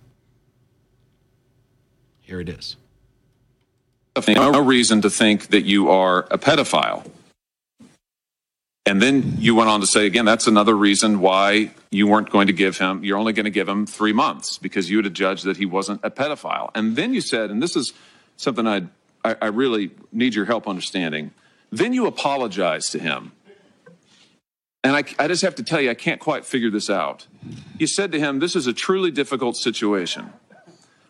Here 2.26 2.40
it 2.40 2.48
is 2.48 2.76
no 4.28 4.60
reason 4.60 5.02
to 5.02 5.10
think 5.10 5.48
that 5.48 5.64
you 5.64 5.90
are 5.90 6.26
a 6.30 6.38
pedophile. 6.38 7.08
And 8.86 9.02
then 9.02 9.34
you 9.38 9.56
went 9.56 9.68
on 9.68 9.80
to 9.80 9.86
say 9.86 10.06
again, 10.06 10.24
that's 10.24 10.46
another 10.46 10.76
reason 10.76 11.20
why 11.20 11.72
you 11.90 12.06
weren't 12.06 12.30
going 12.30 12.46
to 12.46 12.52
give 12.52 12.78
him, 12.78 13.02
you're 13.02 13.18
only 13.18 13.32
going 13.32 13.44
to 13.44 13.50
give 13.50 13.68
him 13.68 13.84
three 13.84 14.12
months 14.12 14.58
because 14.58 14.88
you 14.88 15.02
had 15.02 15.12
judged 15.12 15.44
that 15.44 15.56
he 15.56 15.66
wasn't 15.66 16.00
a 16.04 16.10
pedophile. 16.10 16.70
And 16.74 16.94
then 16.94 17.12
you 17.12 17.20
said, 17.20 17.50
and 17.50 17.60
this 17.60 17.74
is 17.74 17.92
something 18.36 18.66
I'd, 18.66 18.88
I, 19.24 19.36
I 19.42 19.46
really 19.46 19.90
need 20.12 20.34
your 20.34 20.44
help 20.44 20.68
understanding. 20.68 21.32
Then 21.72 21.92
you 21.92 22.06
apologized 22.06 22.92
to 22.92 23.00
him. 23.00 23.32
And 24.84 24.94
I, 24.94 25.02
I 25.18 25.26
just 25.26 25.42
have 25.42 25.56
to 25.56 25.64
tell 25.64 25.80
you, 25.80 25.90
I 25.90 25.94
can't 25.94 26.20
quite 26.20 26.44
figure 26.44 26.70
this 26.70 26.88
out. 26.88 27.26
You 27.76 27.88
said 27.88 28.12
to 28.12 28.20
him, 28.20 28.38
This 28.38 28.54
is 28.54 28.68
a 28.68 28.72
truly 28.72 29.10
difficult 29.10 29.56
situation. 29.56 30.32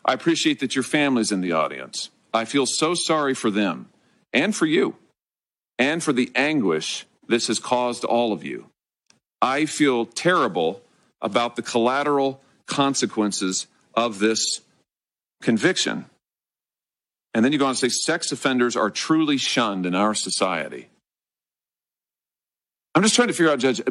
I 0.06 0.12
appreciate 0.12 0.60
that 0.60 0.76
your 0.76 0.84
family's 0.84 1.32
in 1.32 1.40
the 1.40 1.52
audience. 1.52 2.10
I 2.32 2.44
feel 2.44 2.64
so 2.64 2.94
sorry 2.94 3.34
for 3.34 3.50
them 3.50 3.88
and 4.32 4.54
for 4.54 4.66
you 4.66 4.94
and 5.78 6.02
for 6.02 6.12
the 6.12 6.30
anguish 6.34 7.04
this 7.28 7.48
has 7.48 7.58
caused 7.58 8.04
all 8.04 8.32
of 8.32 8.44
you. 8.44 8.70
I 9.42 9.66
feel 9.66 10.06
terrible 10.06 10.80
about 11.20 11.56
the 11.56 11.62
collateral 11.62 12.40
consequences 12.66 13.66
of 13.94 14.20
this 14.20 14.60
conviction. 15.42 16.06
And 17.34 17.44
then 17.44 17.52
you 17.52 17.58
go 17.58 17.66
on 17.66 17.74
to 17.74 17.80
say 17.80 17.88
sex 17.88 18.32
offenders 18.32 18.76
are 18.76 18.90
truly 18.90 19.36
shunned 19.36 19.86
in 19.86 19.94
our 19.94 20.14
society. 20.14 20.88
I'm 22.94 23.02
just 23.02 23.14
trying 23.14 23.28
to 23.28 23.34
figure 23.34 23.52
out, 23.52 23.58
Judge, 23.58 23.82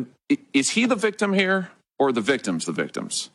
is 0.53 0.71
he 0.71 0.85
the 0.85 0.95
victim 0.95 1.33
here 1.33 1.69
or 1.99 2.11
the 2.11 2.21
victims 2.21 2.65
the 2.65 2.71
victims? 2.71 3.29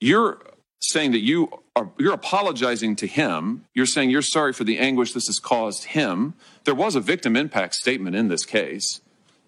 You're 0.00 0.38
saying 0.80 1.12
that 1.12 1.22
you 1.22 1.48
are 1.74 1.90
you're 1.98 2.12
apologizing 2.12 2.96
to 2.96 3.06
him. 3.06 3.64
You're 3.74 3.86
saying 3.86 4.10
you're 4.10 4.22
sorry 4.22 4.52
for 4.52 4.64
the 4.64 4.78
anguish 4.78 5.12
this 5.12 5.26
has 5.26 5.38
caused 5.38 5.84
him. 5.84 6.34
There 6.64 6.74
was 6.74 6.96
a 6.96 7.00
victim 7.00 7.36
impact 7.36 7.74
statement 7.74 8.16
in 8.16 8.28
this 8.28 8.44
case. 8.44 9.00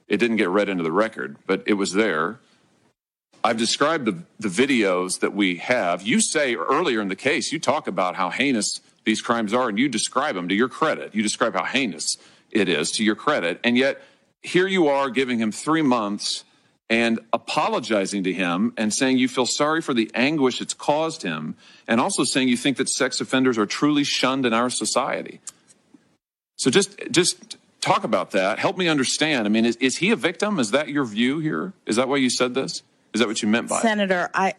It 0.09 0.19
didn't 0.19 0.37
get 0.37 0.49
read 0.49 0.69
into 0.69 0.83
the 0.83 0.93
record, 0.93 1.37
but 1.47 1.63
it 1.67 1.75
was 1.75 1.93
there. 1.93 2.41
I've 3.45 3.59
described 3.59 4.05
the, 4.05 4.23
the 4.41 4.49
videos 4.49 5.21
that 5.21 5.35
we 5.35 5.57
have. 5.57 6.03
You 6.03 6.21
say 6.21 6.55
earlier 6.55 7.01
in 7.01 7.09
the 7.09 7.17
case, 7.17 7.53
you 7.53 7.61
talk 7.61 7.87
about 7.87 8.17
how 8.17 8.31
heinous 8.31 8.81
these 9.05 9.23
crimes 9.23 9.55
are, 9.55 9.69
and 9.69 9.79
you 9.79 9.89
describe 9.89 10.35
them 10.35 10.49
to 10.49 10.55
your 10.55 10.69
credit. 10.69 11.15
You 11.15 11.23
describe 11.23 11.55
how 11.55 11.65
heinous 11.65 12.17
it 12.51 12.69
is 12.69 12.91
to 12.93 13.05
your 13.05 13.15
credit. 13.15 13.61
And 13.63 13.77
yet, 13.77 14.03
here 14.43 14.67
you 14.67 14.89
are 14.89 15.11
giving 15.11 15.39
him 15.39 15.53
three 15.53 15.83
months 15.83 16.45
and 16.91 17.21
apologizing 17.33 18.25
to 18.25 18.33
him 18.33 18.73
and 18.77 18.93
saying 18.93 19.19
you 19.19 19.29
feel 19.29 19.47
sorry 19.47 19.83
for 19.83 19.93
the 19.93 20.11
anguish 20.15 20.61
it's 20.61 20.75
caused 20.75 21.23
him, 21.23 21.55
and 21.87 22.01
also 22.01 22.25
saying 22.25 22.49
you 22.49 22.57
think 22.57 22.77
that 22.79 22.89
sex 22.89 23.21
offenders 23.21 23.59
are 23.59 23.67
truly 23.67 24.05
shunned 24.05 24.47
in 24.47 24.53
our 24.53 24.71
society. 24.71 25.41
So 26.57 26.71
just 26.71 26.99
just 27.11 27.57
talk 27.81 28.05
about 28.05 28.33
that. 28.33 28.59
Help 28.59 28.77
me 28.77 28.89
understand. 28.89 29.47
I 29.47 29.51
mean, 29.51 29.65
is, 29.65 29.77
is 29.77 29.99
he 29.99 30.11
a 30.11 30.17
victim? 30.17 30.59
Is 30.59 30.71
that 30.73 30.89
your 30.89 31.05
view 31.05 31.39
here? 31.39 31.73
Is 31.87 31.97
that 31.97 32.09
why 32.09 32.17
you 32.17 32.31
said 32.31 32.55
this? 32.55 32.83
Is 33.13 33.21
that 33.21 33.29
what 33.29 33.43
you 33.43 33.49
meant 33.49 33.69
by 33.69 33.81
Senator, 33.81 34.25
it? 34.25 34.31
I 34.35 34.55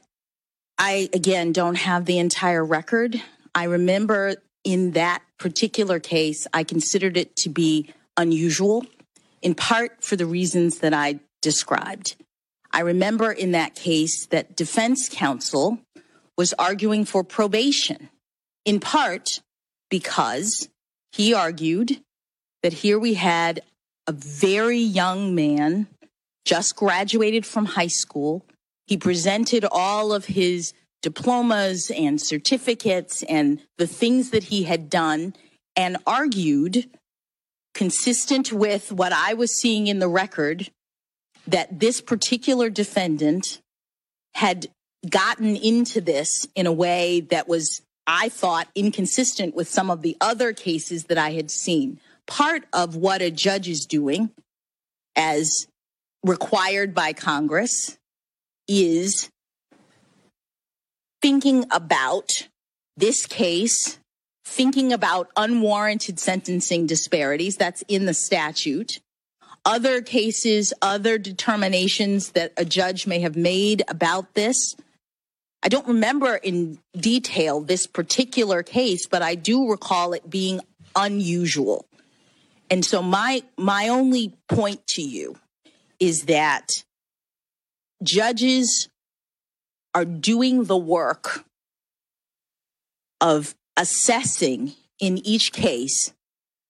I 0.77 1.09
again 1.13 1.51
don't 1.51 1.75
have 1.75 2.05
the 2.05 2.19
entire 2.19 2.63
record. 2.63 3.21
I 3.53 3.65
remember 3.65 4.35
in 4.63 4.91
that 4.91 5.21
particular 5.37 5.99
case, 5.99 6.47
I 6.53 6.63
considered 6.63 7.17
it 7.17 7.35
to 7.37 7.49
be 7.49 7.89
unusual, 8.17 8.85
in 9.41 9.55
part 9.55 10.03
for 10.03 10.15
the 10.15 10.25
reasons 10.25 10.79
that 10.79 10.93
I 10.93 11.19
described. 11.41 12.15
I 12.71 12.81
remember 12.81 13.31
in 13.31 13.51
that 13.51 13.75
case 13.75 14.25
that 14.27 14.55
defense 14.55 15.09
counsel 15.11 15.79
was 16.37 16.53
arguing 16.59 17.05
for 17.05 17.23
probation, 17.23 18.09
in 18.65 18.79
part 18.79 19.27
because 19.89 20.69
he 21.11 21.33
argued 21.33 22.01
that 22.61 22.73
here 22.73 22.99
we 22.99 23.15
had 23.15 23.61
a 24.07 24.11
very 24.11 24.79
young 24.79 25.33
man 25.33 25.87
just 26.45 26.75
graduated 26.75 27.45
from 27.45 27.65
high 27.65 27.87
school. 27.87 28.45
He 28.87 28.97
presented 28.97 29.65
all 29.71 30.13
of 30.13 30.25
his 30.25 30.73
diplomas 31.01 31.91
and 31.91 32.21
certificates 32.21 33.23
and 33.23 33.61
the 33.77 33.87
things 33.87 34.31
that 34.31 34.45
he 34.45 34.63
had 34.63 34.89
done 34.89 35.33
and 35.75 35.97
argued 36.05 36.89
consistent 37.73 38.51
with 38.51 38.91
what 38.91 39.13
I 39.13 39.33
was 39.33 39.59
seeing 39.59 39.87
in 39.87 39.99
the 39.99 40.09
record 40.09 40.69
that 41.51 41.79
this 41.79 42.01
particular 42.01 42.69
defendant 42.69 43.61
had 44.35 44.67
gotten 45.07 45.55
into 45.55 46.01
this 46.01 46.47
in 46.55 46.67
a 46.67 46.71
way 46.71 47.21
that 47.21 47.47
was, 47.47 47.81
I 48.05 48.29
thought, 48.29 48.67
inconsistent 48.75 49.55
with 49.55 49.67
some 49.67 49.89
of 49.89 50.01
the 50.01 50.17
other 50.21 50.53
cases 50.53 51.05
that 51.05 51.17
I 51.17 51.31
had 51.31 51.49
seen. 51.49 51.99
Part 52.27 52.65
of 52.73 52.95
what 52.95 53.21
a 53.21 53.31
judge 53.31 53.67
is 53.67 53.85
doing, 53.85 54.31
as 55.15 55.67
required 56.23 56.93
by 56.93 57.13
Congress, 57.13 57.97
is 58.67 59.29
thinking 61.21 61.65
about 61.71 62.29
this 62.95 63.25
case, 63.25 63.99
thinking 64.45 64.93
about 64.93 65.29
unwarranted 65.35 66.19
sentencing 66.19 66.85
disparities. 66.85 67.55
That's 67.55 67.83
in 67.87 68.05
the 68.05 68.13
statute 68.13 68.99
other 69.65 70.01
cases, 70.01 70.73
other 70.81 71.17
determinations 71.17 72.31
that 72.31 72.53
a 72.57 72.65
judge 72.65 73.07
may 73.07 73.19
have 73.19 73.35
made 73.35 73.83
about 73.87 74.33
this. 74.33 74.75
I 75.61 75.69
don't 75.69 75.87
remember 75.87 76.35
in 76.35 76.79
detail 76.95 77.59
this 77.61 77.85
particular 77.85 78.63
case, 78.63 79.07
but 79.07 79.21
I 79.21 79.35
do 79.35 79.69
recall 79.69 80.13
it 80.13 80.29
being 80.29 80.61
unusual. 80.95 81.85
And 82.69 82.85
so 82.85 83.01
my 83.01 83.43
my 83.57 83.89
only 83.89 84.35
point 84.47 84.85
to 84.89 85.01
you 85.01 85.37
is 85.99 86.23
that 86.23 86.83
judges 88.03 88.87
are 89.93 90.05
doing 90.05 90.65
the 90.65 90.77
work 90.77 91.43
of 93.19 93.55
assessing 93.75 94.73
in 94.99 95.17
each 95.25 95.51
case 95.51 96.13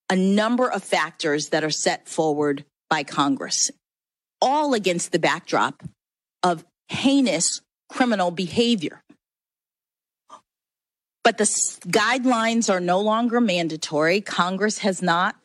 a 0.10 0.16
number 0.16 0.70
of 0.70 0.84
factors 0.84 1.50
that 1.50 1.64
are 1.64 1.70
set 1.70 2.08
forward 2.08 2.66
by 2.90 3.04
Congress, 3.04 3.72
all 4.42 4.74
against 4.74 5.12
the 5.12 5.20
backdrop 5.20 5.84
of 6.44 6.66
heinous 6.88 7.62
criminal 7.90 8.32
behavior. 8.32 9.04
But 11.24 11.38
the 11.38 11.44
guidelines 11.44 12.74
are 12.74 12.80
no 12.80 13.00
longer 13.02 13.40
mandatory. 13.42 14.22
Congress 14.22 14.80
has 14.80 15.02
not 15.02 15.36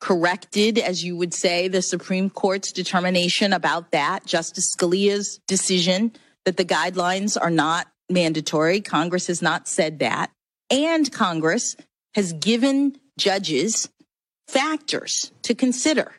corrected, 0.00 0.78
as 0.78 1.04
you 1.04 1.16
would 1.16 1.34
say, 1.34 1.68
the 1.68 1.82
Supreme 1.82 2.30
Court's 2.30 2.72
determination 2.72 3.52
about 3.52 3.90
that. 3.90 4.24
Justice 4.24 4.74
Scalia's 4.74 5.40
decision 5.46 6.12
that 6.44 6.56
the 6.56 6.64
guidelines 6.64 7.36
are 7.40 7.50
not 7.50 7.88
mandatory. 8.08 8.80
Congress 8.80 9.26
has 9.26 9.42
not 9.42 9.68
said 9.68 9.98
that. 9.98 10.30
And 10.70 11.10
Congress 11.12 11.76
has 12.14 12.32
given 12.32 12.98
judges 13.18 13.88
factors 14.48 15.32
to 15.42 15.54
consider. 15.54 16.12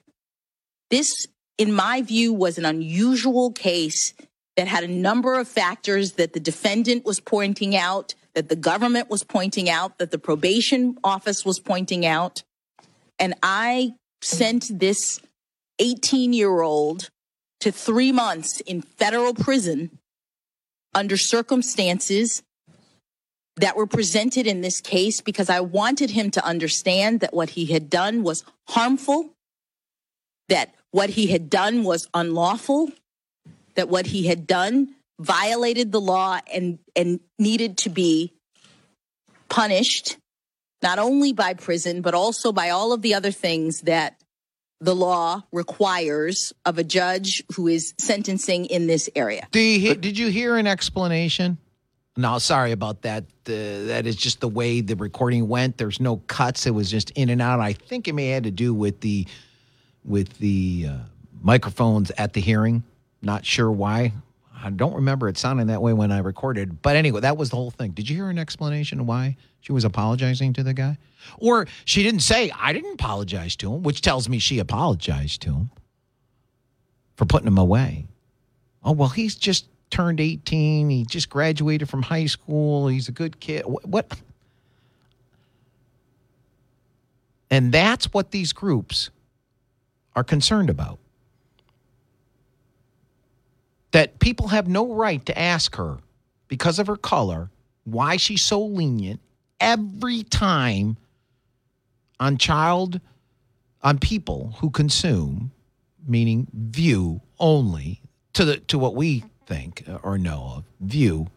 This, 0.92 1.28
in 1.58 1.74
my 1.74 2.02
view, 2.02 2.34
was 2.34 2.58
an 2.58 2.66
unusual 2.66 3.52
case 3.52 4.14
that 4.58 4.68
had 4.68 4.84
a 4.84 4.88
number 4.88 5.40
of 5.40 5.48
factors 5.48 6.14
that 6.14 6.34
the 6.34 6.40
defendant 6.40 7.06
was 7.06 7.20
pointing 7.20 7.76
out, 7.76 8.14
that 8.36 8.50
the 8.50 8.56
government 8.56 9.10
was 9.10 9.24
pointing 9.24 9.70
out, 9.70 9.98
that 9.98 10.12
the 10.12 10.20
probation 10.20 10.98
office 11.04 11.46
was 11.46 11.60
pointing 11.60 12.06
out. 12.06 12.44
And 13.18 13.34
I 13.42 13.94
sent 14.22 14.80
this 14.80 15.20
18 15.80 16.34
year 16.34 16.62
old 16.62 17.10
to 17.62 17.72
three 17.72 18.12
months 18.12 18.60
in 18.62 18.82
federal 18.82 19.34
prison 19.34 19.98
under 20.94 21.16
circumstances 21.16 22.44
that 23.56 23.76
were 23.76 23.88
presented 23.88 24.48
in 24.48 24.62
this 24.62 24.82
case 24.82 25.22
because 25.22 25.50
I 25.50 25.60
wanted 25.60 26.12
him 26.12 26.32
to 26.32 26.46
understand 26.46 27.20
that 27.22 27.34
what 27.34 27.52
he 27.52 27.68
had 27.68 27.90
done 27.90 28.24
was 28.24 28.44
harmful, 28.68 29.32
that 30.50 30.74
what 30.92 31.10
he 31.10 31.28
had 31.28 31.50
done 31.50 31.84
was 31.84 32.08
unlawful, 32.14 32.92
that 33.76 33.90
what 33.90 34.06
he 34.06 34.28
had 34.28 34.46
done 34.46 34.96
violated 35.20 35.92
the 35.92 36.02
law 36.02 36.40
and, 36.54 36.80
and 36.96 37.20
needed 37.40 37.78
to 37.78 37.90
be 37.90 38.34
punished, 39.50 40.18
not 40.82 41.00
only 41.00 41.34
by 41.34 41.54
prison, 41.54 42.02
but 42.02 42.14
also 42.14 42.52
by 42.52 42.70
all 42.70 42.92
of 42.94 43.02
the 43.02 43.14
other 43.14 43.32
things 43.32 43.82
that 43.82 44.22
the 44.80 44.96
law 44.96 45.44
requires 45.52 46.54
of 46.66 46.80
a 46.80 46.84
judge 46.84 47.44
who 47.56 47.68
is 47.68 47.94
sentencing 48.00 48.66
in 48.66 48.88
this 48.88 49.10
area. 49.16 49.48
Did, 49.52 50.02
did 50.02 50.18
you 50.18 50.30
hear 50.30 50.58
an 50.58 50.66
explanation? 50.66 51.58
No, 52.18 52.40
sorry 52.40 52.72
about 52.72 53.04
that. 53.04 53.24
Uh, 53.48 53.88
that 53.88 54.06
is 54.06 54.16
just 54.16 54.42
the 54.42 54.50
way 54.50 54.82
the 54.82 54.96
recording 54.96 55.48
went. 55.48 55.78
There's 55.78 56.00
no 56.00 56.18
cuts. 56.18 56.66
It 56.66 56.72
was 56.72 56.92
just 56.92 57.12
in 57.12 57.30
and 57.30 57.42
out. 57.42 57.60
I 57.60 57.74
think 57.74 58.08
it 58.08 58.14
may 58.14 58.28
have 58.28 58.36
had 58.36 58.44
to 58.46 58.52
do 58.52 58.74
with 58.74 59.02
the 59.02 59.28
with 60.04 60.38
the 60.40 60.88
uh, 60.90 60.98
microphones 61.42 62.12
at 62.18 62.34
the 62.34 62.42
hearing. 62.42 62.84
Not 63.22 63.46
sure 63.46 63.72
why. 63.72 64.14
I 64.64 64.70
don't 64.70 64.94
remember 64.94 65.28
it 65.28 65.38
sounding 65.38 65.68
that 65.68 65.82
way 65.82 65.94
when 65.94 66.12
I 66.12 66.20
recorded. 66.20 66.82
But 66.82 66.96
anyway, 66.96 67.22
that 67.22 67.38
was 67.38 67.50
the 67.50 67.56
whole 67.56 67.72
thing. 67.72 67.92
Did 67.92 68.10
you 68.10 68.16
hear 68.16 68.30
an 68.30 68.38
explanation 68.38 69.06
why 69.06 69.38
she 69.62 69.72
was 69.72 69.84
apologizing 69.86 70.54
to 70.54 70.64
the 70.64 70.74
guy? 70.74 70.98
Or 71.38 71.68
she 71.86 72.04
didn't 72.04 72.22
say, 72.22 72.52
I 72.52 72.74
didn't 72.74 72.94
apologize 72.94 73.56
to 73.58 73.74
him, 73.74 73.84
which 73.84 74.02
tells 74.02 74.30
me 74.30 74.40
she 74.40 74.60
apologized 74.60 75.42
to 75.44 75.54
him 75.54 75.72
for 77.16 77.26
putting 77.26 77.48
him 77.48 77.58
away. 77.58 78.06
Oh, 78.84 78.94
well, 78.94 79.10
he's 79.10 79.36
just 79.36 79.66
turned 79.90 80.20
18. 80.20 80.90
He 80.90 81.06
just 81.06 81.30
graduated 81.30 81.90
from 81.90 82.04
high 82.04 82.26
school. 82.26 82.88
He's 82.88 83.08
a 83.08 83.12
good 83.12 83.40
kid. 83.40 83.64
What? 83.66 84.20
And 87.50 87.72
that's 87.72 88.06
what 88.14 88.32
these 88.32 88.54
groups 88.54 89.10
are 90.16 90.24
concerned 90.24 90.70
about. 90.70 91.00
That 93.92 94.20
people 94.20 94.50
have 94.50 94.68
no 94.68 94.94
right 94.94 95.26
to 95.26 95.38
ask 95.38 95.76
her, 95.76 95.98
because 96.48 96.80
of 96.80 96.88
her 96.88 96.98
color, 96.98 97.50
why 97.84 98.18
she's 98.18 98.42
so 98.42 98.62
lenient 98.62 99.20
every 99.60 100.24
time 100.24 100.98
on 102.20 102.38
child, 102.38 103.00
on 103.82 104.00
people 104.00 104.56
who 104.60 104.70
consume, 104.70 105.52
meaning 106.08 106.48
view 106.54 107.22
only, 107.40 108.02
to 108.34 108.46
the 108.46 108.58
to 108.58 108.78
what 108.78 108.96
we 108.96 109.24
think 109.46 109.84
or 110.04 110.18
know 110.18 110.54
of, 110.58 110.66
view 110.80 111.28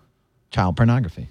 child 0.50 0.76
pornography. 0.76 1.28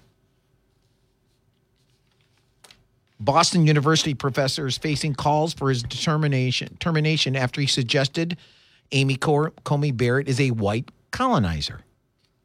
Boston 3.24 3.66
University 3.66 4.14
professor 4.14 4.68
is 4.68 4.78
facing 4.78 5.16
calls 5.16 5.54
for 5.54 5.70
his 5.70 5.84
determination 5.84 6.76
termination 6.80 7.36
after 7.36 7.62
he 7.62 7.68
suggested 7.68 8.38
Amy 8.92 9.16
Coney 9.16 9.92
Barrett 9.92 10.28
is 10.28 10.40
a 10.40 10.52
white 10.52 10.92
colonizer. 11.12 11.82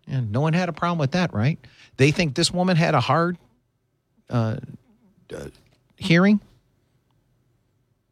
And 0.06 0.32
no 0.32 0.40
one 0.40 0.54
had 0.54 0.68
a 0.68 0.72
problem 0.72 0.98
with 0.98 1.12
that, 1.12 1.34
right? 1.34 1.58
They 1.96 2.10
think 2.10 2.34
this 2.34 2.50
woman 2.50 2.76
had 2.76 2.94
a 2.94 3.00
hard 3.00 3.36
uh, 4.30 4.56
uh, 5.34 5.48
hearing. 5.96 6.40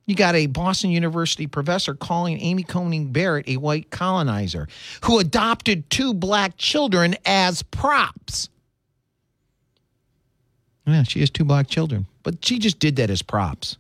You 0.05 0.15
got 0.15 0.35
a 0.35 0.47
Boston 0.47 0.91
University 0.91 1.47
professor 1.47 1.95
calling 1.95 2.41
Amy 2.41 2.63
Coney 2.63 3.01
Barrett 3.01 3.49
a 3.49 3.57
white 3.57 3.91
colonizer 3.91 4.69
who 5.05 5.19
adopted 5.19 5.89
two 5.91 6.15
black 6.15 6.57
children 6.57 7.17
as 7.25 7.63
props. 7.63 8.49
Yeah, 10.87 11.03
she 11.03 11.21
has 11.21 11.31
two 11.31 11.45
black 11.45 11.69
children, 11.69 12.07
but 12.23 12.45
she 12.45 12.59
just 12.59 12.79
did 12.79 12.97
that 12.97 13.11
as 13.11 13.21
props. 13.21 13.77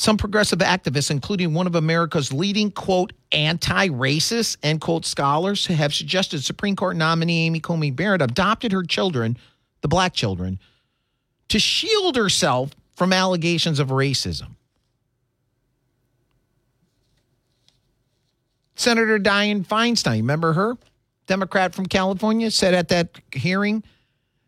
Some 0.00 0.16
progressive 0.16 0.60
activists, 0.60 1.10
including 1.10 1.52
one 1.52 1.66
of 1.66 1.74
America's 1.74 2.32
leading, 2.32 2.70
quote, 2.70 3.12
anti 3.32 3.88
racist, 3.88 4.56
end 4.62 4.80
quote, 4.80 5.04
scholars, 5.04 5.66
have 5.66 5.92
suggested 5.92 6.42
Supreme 6.42 6.74
Court 6.74 6.96
nominee 6.96 7.44
Amy 7.44 7.60
Coney 7.60 7.90
Barrett 7.90 8.22
adopted 8.22 8.72
her 8.72 8.82
children, 8.82 9.36
the 9.82 9.88
black 9.88 10.14
children, 10.14 10.58
to 11.48 11.58
shield 11.58 12.16
herself 12.16 12.70
from 12.94 13.12
allegations 13.12 13.78
of 13.78 13.88
racism. 13.88 14.54
Senator 18.80 19.18
Dianne 19.18 19.66
Feinstein, 19.66 20.20
remember 20.22 20.54
her? 20.54 20.78
Democrat 21.26 21.74
from 21.74 21.84
California, 21.84 22.50
said 22.50 22.72
at 22.72 22.88
that 22.88 23.20
hearing 23.30 23.84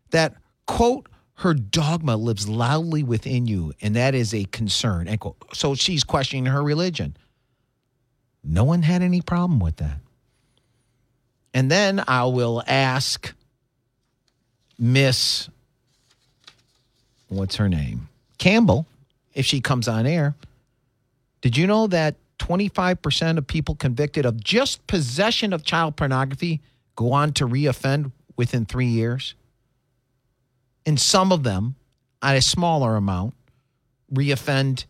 that, 0.09 0.33
quote, 0.65 1.07
her 1.35 1.53
dogma 1.53 2.17
lives 2.17 2.49
loudly 2.49 3.03
within 3.03 3.45
you, 3.45 3.73
and 3.79 3.95
that 3.95 4.15
is 4.15 4.33
a 4.33 4.45
concern. 4.45 5.07
End 5.07 5.19
quote. 5.19 5.37
So 5.53 5.75
she's 5.75 6.03
questioning 6.03 6.47
her 6.47 6.63
religion. 6.63 7.15
No 8.43 8.63
one 8.63 8.81
had 8.81 9.03
any 9.03 9.21
problem 9.21 9.59
with 9.59 9.75
that. 9.75 9.99
And 11.53 11.69
then 11.69 12.03
I 12.07 12.25
will 12.25 12.63
ask 12.65 13.35
Miss, 14.79 15.47
what's 17.27 17.57
her 17.57 17.69
name? 17.69 18.09
Campbell, 18.39 18.87
if 19.35 19.45
she 19.45 19.61
comes 19.61 19.87
on 19.87 20.07
air. 20.07 20.33
Did 21.41 21.55
you 21.55 21.67
know 21.67 21.85
that 21.87 22.15
25% 22.43 23.37
of 23.37 23.47
people 23.47 23.73
convicted 23.75 24.25
of 24.25 24.43
just 24.43 24.85
possession 24.85 25.53
of 25.53 25.63
child 25.63 25.95
pornography 25.95 26.61
go 26.95 27.13
on 27.13 27.31
to 27.31 27.47
reoffend 27.47 28.11
within 28.35 28.65
three 28.65 28.87
years. 28.87 29.35
And 30.85 30.99
some 30.99 31.31
of 31.31 31.43
them, 31.43 31.75
at 32.21 32.35
a 32.35 32.41
smaller 32.41 32.97
amount, 32.97 33.33
reoffend 34.13 34.85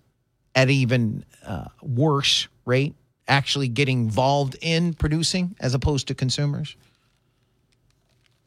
at 0.55 0.71
even 0.71 1.25
uh, 1.45 1.65
worse 1.83 2.47
rate, 2.65 2.95
actually 3.27 3.67
getting 3.67 4.05
involved 4.05 4.57
in 4.61 4.95
producing 4.95 5.55
as 5.59 5.75
opposed 5.75 6.07
to 6.07 6.15
consumers? 6.15 6.75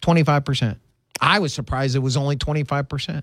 25%. 0.03 0.79
I 1.21 1.39
was 1.39 1.55
surprised 1.55 1.95
it 1.95 2.01
was 2.01 2.17
only 2.17 2.37
25%. 2.37 3.23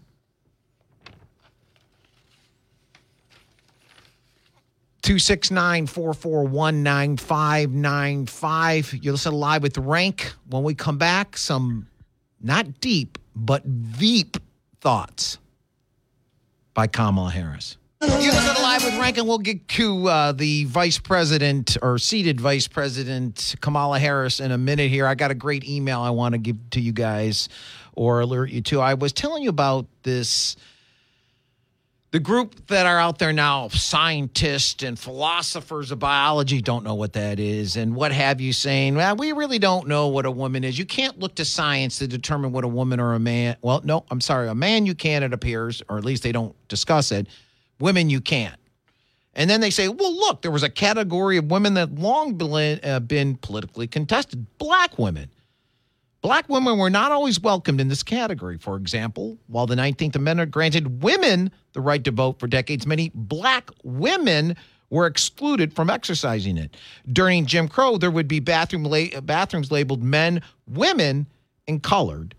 Two 5.03 5.19
six 5.19 5.51
nine 5.51 5.85
four 5.85 6.13
four 6.13 6.45
one 6.45 6.81
nine 6.81 7.17
five 7.17 7.71
nine 7.71 8.25
five. 8.25 8.93
You 8.93 9.11
listen 9.11 9.33
live 9.33 9.61
with 9.61 9.77
Rank. 9.77 10.31
When 10.49 10.63
we 10.63 10.73
come 10.75 10.97
back, 10.97 11.35
some 11.35 11.87
not 12.41 12.79
deep 12.79 13.17
but 13.35 13.65
veep 13.65 14.37
thoughts 14.79 15.39
by 16.73 16.87
Kamala 16.87 17.31
Harris. 17.31 17.75
You 18.01 18.31
listen 18.31 18.63
live 18.63 18.85
with 18.85 18.97
Rank, 18.97 19.17
and 19.17 19.27
we'll 19.27 19.39
get 19.39 19.67
to 19.69 20.07
uh, 20.07 20.31
the 20.31 20.63
vice 20.65 20.99
president 20.99 21.75
or 21.81 21.97
seated 21.97 22.39
vice 22.39 22.69
president 22.69 23.55
Kamala 23.59 23.99
Harris 23.99 24.39
in 24.39 24.51
a 24.51 24.57
minute. 24.57 24.89
Here, 24.89 25.05
I 25.05 25.15
got 25.15 25.31
a 25.31 25.35
great 25.35 25.67
email 25.67 25.99
I 25.99 26.11
want 26.11 26.31
to 26.31 26.37
give 26.37 26.57
to 26.71 26.79
you 26.79 26.93
guys 26.93 27.49
or 27.91 28.21
alert 28.21 28.51
you 28.51 28.61
to. 28.61 28.79
I 28.79 28.93
was 28.93 29.11
telling 29.11 29.43
you 29.43 29.49
about 29.49 29.85
this 30.03 30.55
the 32.13 32.19
group 32.19 32.67
that 32.67 32.85
are 32.85 32.99
out 32.99 33.17
there 33.17 33.33
now, 33.33 33.69
scientists 33.69 34.83
and 34.83 34.99
philosophers 34.99 35.89
of 35.89 35.97
biology, 35.97 36.61
don't 36.61 36.83
know 36.83 36.93
what 36.93 37.13
that 37.13 37.39
is, 37.39 37.75
and 37.75 37.95
what 37.95 38.11
have 38.11 38.39
you, 38.39 38.53
saying, 38.53 38.93
well, 38.93 39.15
we 39.15 39.31
really 39.31 39.57
don't 39.57 39.87
know 39.87 40.09
what 40.09 40.27
a 40.27 40.29
woman 40.29 40.63
is. 40.63 40.77
You 40.77 40.85
can't 40.85 41.17
look 41.17 41.33
to 41.37 41.43
science 41.43 41.97
to 41.97 42.07
determine 42.07 42.51
what 42.51 42.63
a 42.63 42.67
woman 42.67 42.99
or 42.99 43.15
a 43.15 43.19
man. 43.19 43.57
Well, 43.63 43.81
no, 43.83 44.05
I'm 44.11 44.21
sorry, 44.21 44.47
a 44.47 44.53
man 44.53 44.85
you 44.85 44.93
can, 44.93 45.23
it 45.23 45.33
appears, 45.33 45.81
or 45.89 45.97
at 45.97 46.05
least 46.05 46.21
they 46.21 46.31
don't 46.31 46.55
discuss 46.67 47.11
it. 47.11 47.25
Women 47.79 48.11
you 48.11 48.21
can't. 48.21 48.59
And 49.33 49.49
then 49.49 49.59
they 49.59 49.71
say, 49.71 49.87
well, 49.87 50.13
look, 50.13 50.43
there 50.43 50.51
was 50.51 50.61
a 50.61 50.69
category 50.69 51.37
of 51.37 51.49
women 51.49 51.73
that 51.73 51.95
long 51.95 52.35
been, 52.35 52.79
uh, 52.83 52.99
been 52.99 53.37
politically 53.37 53.87
contested, 53.87 54.45
black 54.59 54.99
women. 54.99 55.31
Black 56.23 56.47
women 56.47 56.77
were 56.77 56.89
not 56.89 57.11
always 57.11 57.37
welcomed 57.41 57.81
in 57.81 57.89
this 57.89 58.01
category. 58.01 58.57
For 58.57 58.77
example, 58.77 59.37
while 59.47 59.67
the 59.67 59.75
19th 59.75 60.15
Amendment 60.15 60.51
granted 60.51 61.03
women 61.03 61.51
the 61.73 61.81
right 61.81 62.01
to 62.05 62.11
vote 62.11 62.39
for 62.39 62.47
decades, 62.47 62.87
many 62.87 63.11
black 63.13 63.69
women 63.83 64.55
were 64.89 65.05
excluded 65.05 65.73
from 65.73 65.89
exercising 65.89 66.57
it. 66.57 66.77
During 67.11 67.45
Jim 67.45 67.67
Crow, 67.67 67.97
there 67.97 68.09
would 68.09 68.29
be 68.29 68.39
bathroom 68.39 68.85
la- 68.85 69.19
bathrooms 69.19 69.69
labeled 69.69 70.01
men, 70.01 70.41
women, 70.65 71.27
and 71.67 71.83
colored, 71.83 72.35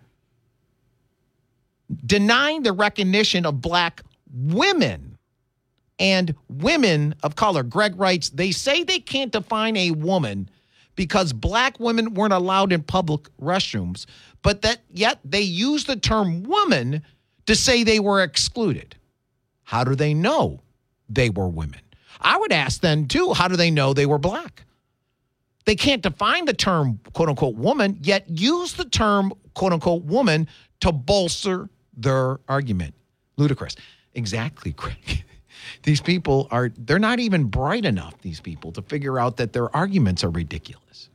denying 2.07 2.63
the 2.63 2.73
recognition 2.73 3.45
of 3.45 3.61
black 3.61 4.03
women 4.33 5.19
and 5.99 6.35
women 6.49 7.15
of 7.23 7.37
color. 7.37 7.63
Greg 7.63 7.99
writes, 7.99 8.31
they 8.31 8.51
say 8.51 8.83
they 8.83 8.99
can't 8.99 9.31
define 9.33 9.77
a 9.77 9.91
woman 9.91 10.49
because 10.97 11.33
black 11.33 11.79
women 11.81 12.15
weren't 12.15 12.33
allowed 12.33 12.73
in 12.73 12.83
public 12.83 13.23
restrooms, 13.41 14.07
but 14.43 14.63
that 14.63 14.81
yet 14.91 15.19
they 15.25 15.41
use 15.41 15.85
the 15.85 15.97
term 15.97 16.43
woman 16.43 17.03
to 17.47 17.55
say 17.55 17.83
they 17.83 18.01
were 18.01 18.23
excluded. 18.23 18.97
How 19.63 19.85
do 19.85 19.95
they 19.95 20.15
know 20.15 20.61
they 21.09 21.31
were 21.31 21.49
women? 21.49 21.81
I 22.21 22.39
would 22.39 22.53
ask 22.53 22.81
then 22.81 23.07
too, 23.09 23.33
how 23.33 23.49
do 23.49 23.57
they 23.57 23.71
know 23.71 23.93
they 23.93 24.07
were 24.07 24.19
black? 24.19 24.65
They 25.65 25.75
can't 25.75 26.03
define 26.03 26.45
the 26.45 26.55
term 26.55 27.01
quote 27.13 27.29
unquote 27.29 27.57
woman, 27.57 27.99
yet 28.01 28.29
use 28.29 28.75
the 28.75 28.85
term 28.85 29.33
quote 29.55 29.73
unquote 29.73 30.05
woman 30.05 30.49
to 30.81 30.93
bolster 30.93 31.69
their 31.97 32.39
argument. 32.49 32.95
Ludicrous. 33.37 33.77
Exactly, 34.15 34.73
Craig. 34.73 35.25
these 35.83 36.01
people 36.01 36.49
are 36.51 36.71
they're 36.77 36.99
not 36.99 37.21
even 37.21 37.45
bright 37.45 37.85
enough 37.85 38.21
these 38.23 38.41
people 38.41 38.73
to 38.73 38.83
figure 38.83 39.19
out 39.19 39.37
that 39.37 39.53
their 39.53 39.75
arguments 39.75 40.25
are 40.25 40.31
ridiculous. 40.31 41.09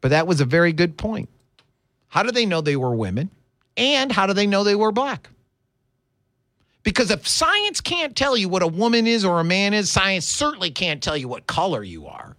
But 0.00 0.10
that 0.10 0.26
was 0.26 0.40
a 0.40 0.44
very 0.44 0.72
good 0.72 0.96
point. 0.96 1.28
How 2.08 2.22
do 2.22 2.30
they 2.30 2.46
know 2.46 2.60
they 2.60 2.76
were 2.76 2.94
women? 2.94 3.30
And 3.76 4.10
how 4.10 4.26
do 4.26 4.32
they 4.32 4.46
know 4.46 4.64
they 4.64 4.74
were 4.74 4.92
black? 4.92 5.28
Because 6.82 7.10
if 7.10 7.28
science 7.28 7.80
can't 7.80 8.16
tell 8.16 8.36
you 8.36 8.48
what 8.48 8.62
a 8.62 8.66
woman 8.66 9.06
is 9.06 9.24
or 9.24 9.40
a 9.40 9.44
man 9.44 9.74
is 9.74 9.90
science 9.90 10.26
certainly 10.26 10.70
can't 10.70 11.02
tell 11.02 11.16
you 11.16 11.28
what 11.28 11.46
color 11.46 11.82
you 11.82 12.06
are. 12.06 12.36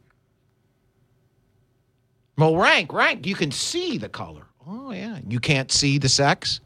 Well 2.37 2.55
rank 2.55 2.91
rank 2.91 3.27
you 3.27 3.35
can 3.35 3.51
see 3.51 3.97
the 3.97 4.09
color. 4.09 4.47
Oh 4.67 4.91
yeah 4.91 5.19
you 5.27 5.39
can't 5.39 5.71
see 5.71 5.97
the 5.97 6.09
sex. 6.09 6.59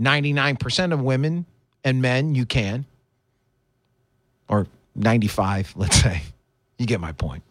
99% 0.00 0.92
of 0.92 1.02
women 1.02 1.44
and 1.84 2.00
men 2.00 2.34
you 2.34 2.46
can 2.46 2.86
or 4.50 4.66
95, 4.96 5.74
let's 5.76 5.96
say. 6.02 6.20
You 6.78 6.86
get 6.86 7.00
my 7.00 7.12
point. 7.12 7.42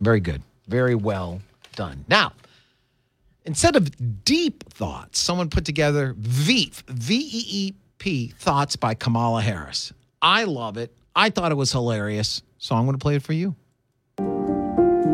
Very 0.00 0.20
good. 0.20 0.42
Very 0.68 0.94
well 0.94 1.40
done. 1.74 2.04
Now, 2.08 2.32
instead 3.44 3.76
of 3.76 4.24
deep 4.24 4.64
thoughts, 4.70 5.18
someone 5.18 5.48
put 5.48 5.64
together 5.64 6.14
VEEP, 6.18 6.82
V 6.88 7.16
E 7.16 7.44
E 7.48 7.74
P, 7.98 8.28
thoughts 8.38 8.76
by 8.76 8.94
Kamala 8.94 9.40
Harris. 9.40 9.92
I 10.20 10.44
love 10.44 10.76
it. 10.76 10.92
I 11.14 11.30
thought 11.30 11.52
it 11.52 11.56
was 11.56 11.72
hilarious. 11.72 12.42
So 12.58 12.74
I'm 12.74 12.84
going 12.84 12.98
to 12.98 13.02
play 13.02 13.14
it 13.14 13.22
for 13.22 13.32
you. 13.32 13.54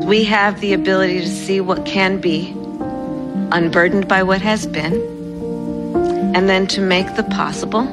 We 0.06 0.24
have 0.24 0.60
the 0.60 0.72
ability 0.72 1.20
to 1.20 1.28
see 1.28 1.60
what 1.60 1.84
can 1.84 2.20
be, 2.20 2.50
unburdened 3.52 4.08
by 4.08 4.22
what 4.22 4.40
has 4.40 4.66
been, 4.66 4.94
and 6.34 6.48
then 6.48 6.66
to 6.68 6.80
make 6.80 7.14
the 7.14 7.24
possible 7.24 7.86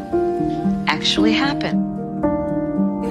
actually 0.88 1.34
happen 1.34 1.88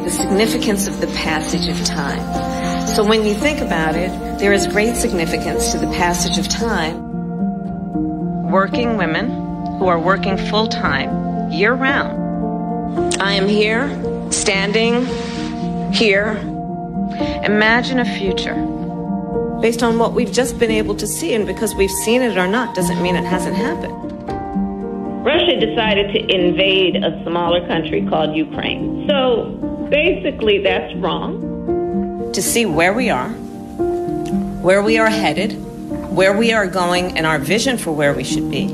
the 0.04 0.11
significance 0.11 0.87
of 0.87 1.00
the 1.00 1.06
passage 1.08 1.68
of 1.68 1.84
time. 1.84 2.87
So 2.88 3.04
when 3.04 3.24
you 3.24 3.34
think 3.34 3.61
about 3.61 3.94
it, 3.94 4.11
there 4.38 4.52
is 4.52 4.66
great 4.66 4.96
significance 4.96 5.72
to 5.72 5.78
the 5.78 5.87
passage 5.88 6.38
of 6.38 6.48
time. 6.48 7.00
Working 8.50 8.96
women 8.96 9.30
who 9.78 9.87
are 9.87 10.00
working 10.00 10.37
full 10.37 10.68
time, 10.68 11.50
year 11.52 11.74
round. 11.74 13.20
I 13.20 13.32
am 13.32 13.46
here, 13.46 13.88
standing 14.32 15.06
here. 15.92 16.37
Imagine 17.44 17.98
a 17.98 18.04
future 18.04 18.54
based 19.61 19.82
on 19.82 19.98
what 19.98 20.12
we've 20.12 20.32
just 20.32 20.58
been 20.58 20.70
able 20.70 20.94
to 20.94 21.06
see, 21.06 21.34
and 21.34 21.46
because 21.46 21.74
we've 21.74 21.90
seen 21.90 22.22
it 22.22 22.37
or 22.37 22.46
not 22.46 22.74
doesn't 22.74 23.02
mean 23.02 23.16
it 23.16 23.24
hasn't 23.24 23.56
happened. 23.56 23.94
Russia 25.24 25.58
decided 25.61 26.12
to 26.14 26.34
invade 26.34 26.96
a 26.96 27.22
smaller 27.24 27.66
country 27.66 28.06
called 28.08 28.34
Ukraine. 28.34 29.06
So 29.08 29.67
Basically, 29.90 30.59
that's 30.59 30.94
wrong. 30.96 32.33
To 32.33 32.42
see 32.42 32.66
where 32.66 32.92
we 32.92 33.09
are, 33.09 33.31
where 34.61 34.83
we 34.83 34.98
are 34.98 35.09
headed, 35.09 35.53
where 36.14 36.37
we 36.37 36.53
are 36.53 36.66
going, 36.66 37.16
and 37.16 37.27
our 37.27 37.38
vision 37.38 37.79
for 37.79 37.92
where 37.92 38.12
we 38.12 38.22
should 38.22 38.51
be. 38.51 38.66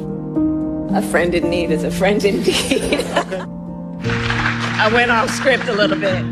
A 0.93 1.03
friend 1.03 1.35
in 1.35 1.49
need 1.51 1.71
is 1.71 1.85
a 1.85 1.91
friend 1.91 2.25
indeed. 2.25 3.01
I 4.77 4.91
went 4.93 5.13
off 5.13 5.31
script 5.31 5.69
a 5.69 5.73
little 5.73 5.99
bit. 5.99 6.25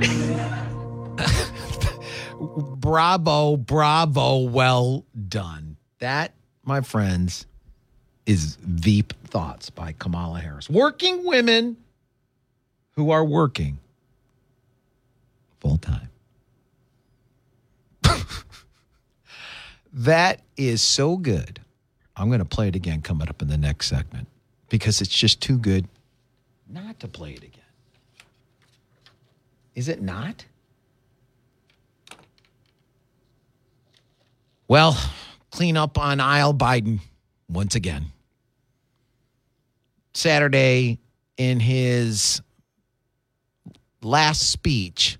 bravo, 2.80 3.56
bravo, 3.56 4.38
well 4.38 5.04
done. 5.28 5.76
That, 6.00 6.32
my 6.64 6.80
friends, 6.80 7.46
is 8.26 8.56
Veep 8.56 9.12
Thoughts 9.28 9.70
by 9.70 9.94
Kamala 9.98 10.40
Harris. 10.40 10.68
Working 10.68 11.24
women 11.24 11.76
who 12.96 13.10
are 13.12 13.24
working 13.24 13.78
full 15.62 15.78
time. 15.78 16.08
that 19.92 20.40
is 20.56 20.82
so 20.82 21.16
good. 21.16 21.60
I'm 22.16 22.26
going 22.26 22.40
to 22.40 22.44
play 22.44 22.66
it 22.66 22.74
again 22.74 23.00
coming 23.00 23.28
up 23.28 23.40
in 23.40 23.46
the 23.46 23.56
next 23.56 23.86
segment 23.86 24.26
because 24.68 25.00
it's 25.00 25.16
just 25.16 25.40
too 25.40 25.56
good 25.56 25.86
not 26.68 26.98
to 27.00 27.06
play 27.06 27.32
it 27.34 27.44
again. 27.44 27.60
Is 29.76 29.88
it 29.88 30.02
not? 30.02 30.44
Well, 34.66 34.98
clean 35.50 35.76
up 35.76 35.96
on 35.96 36.18
aisle 36.18 36.54
Biden 36.54 36.98
once 37.48 37.76
again. 37.76 38.06
Saturday, 40.14 40.98
in 41.36 41.60
his 41.60 42.42
last 44.02 44.50
speech, 44.50 45.18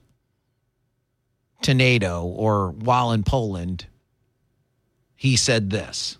to 1.64 1.74
NATO 1.74 2.24
or 2.24 2.70
while 2.70 3.12
in 3.12 3.22
Poland, 3.22 3.86
he 5.16 5.36
said 5.36 5.70
this 5.70 6.18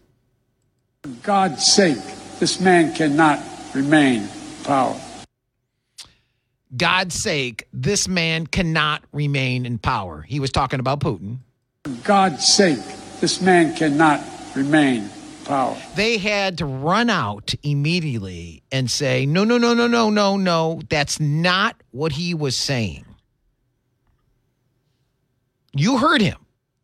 For 1.03 1.11
God's 1.23 1.65
sake, 1.65 1.99
this 2.39 2.61
man 2.61 2.95
cannot 2.95 3.41
remain 3.75 4.23
in 4.23 4.65
power. 4.65 5.01
God's 6.77 7.15
sake, 7.15 7.69
this 7.73 8.09
man 8.09 8.47
cannot 8.47 9.05
remain 9.13 9.67
in 9.67 9.79
power. 9.79 10.23
He 10.23 10.41
was 10.41 10.51
talking 10.51 10.81
about 10.81 11.01
Putin. 11.01 11.39
For 11.85 11.91
God's 12.05 12.47
sake, 12.47 12.79
this 13.21 13.43
man 13.43 13.75
cannot 13.77 14.23
remain 14.55 15.11
power. 15.45 15.77
They 15.97 16.17
had 16.19 16.59
to 16.59 16.67
run 16.67 17.11
out 17.11 17.55
immediately 17.63 18.63
and 18.73 18.91
say, 18.91 19.27
no, 19.27 19.45
no, 19.45 19.59
no, 19.59 19.75
no, 19.75 19.87
no, 19.87 20.09
no, 20.09 20.37
no. 20.37 20.81
That's 20.89 21.21
not 21.21 21.77
what 21.91 22.13
he 22.13 22.33
was 22.33 22.57
saying. 22.57 23.05
You 25.75 25.99
heard 25.99 26.21
him. 26.21 26.39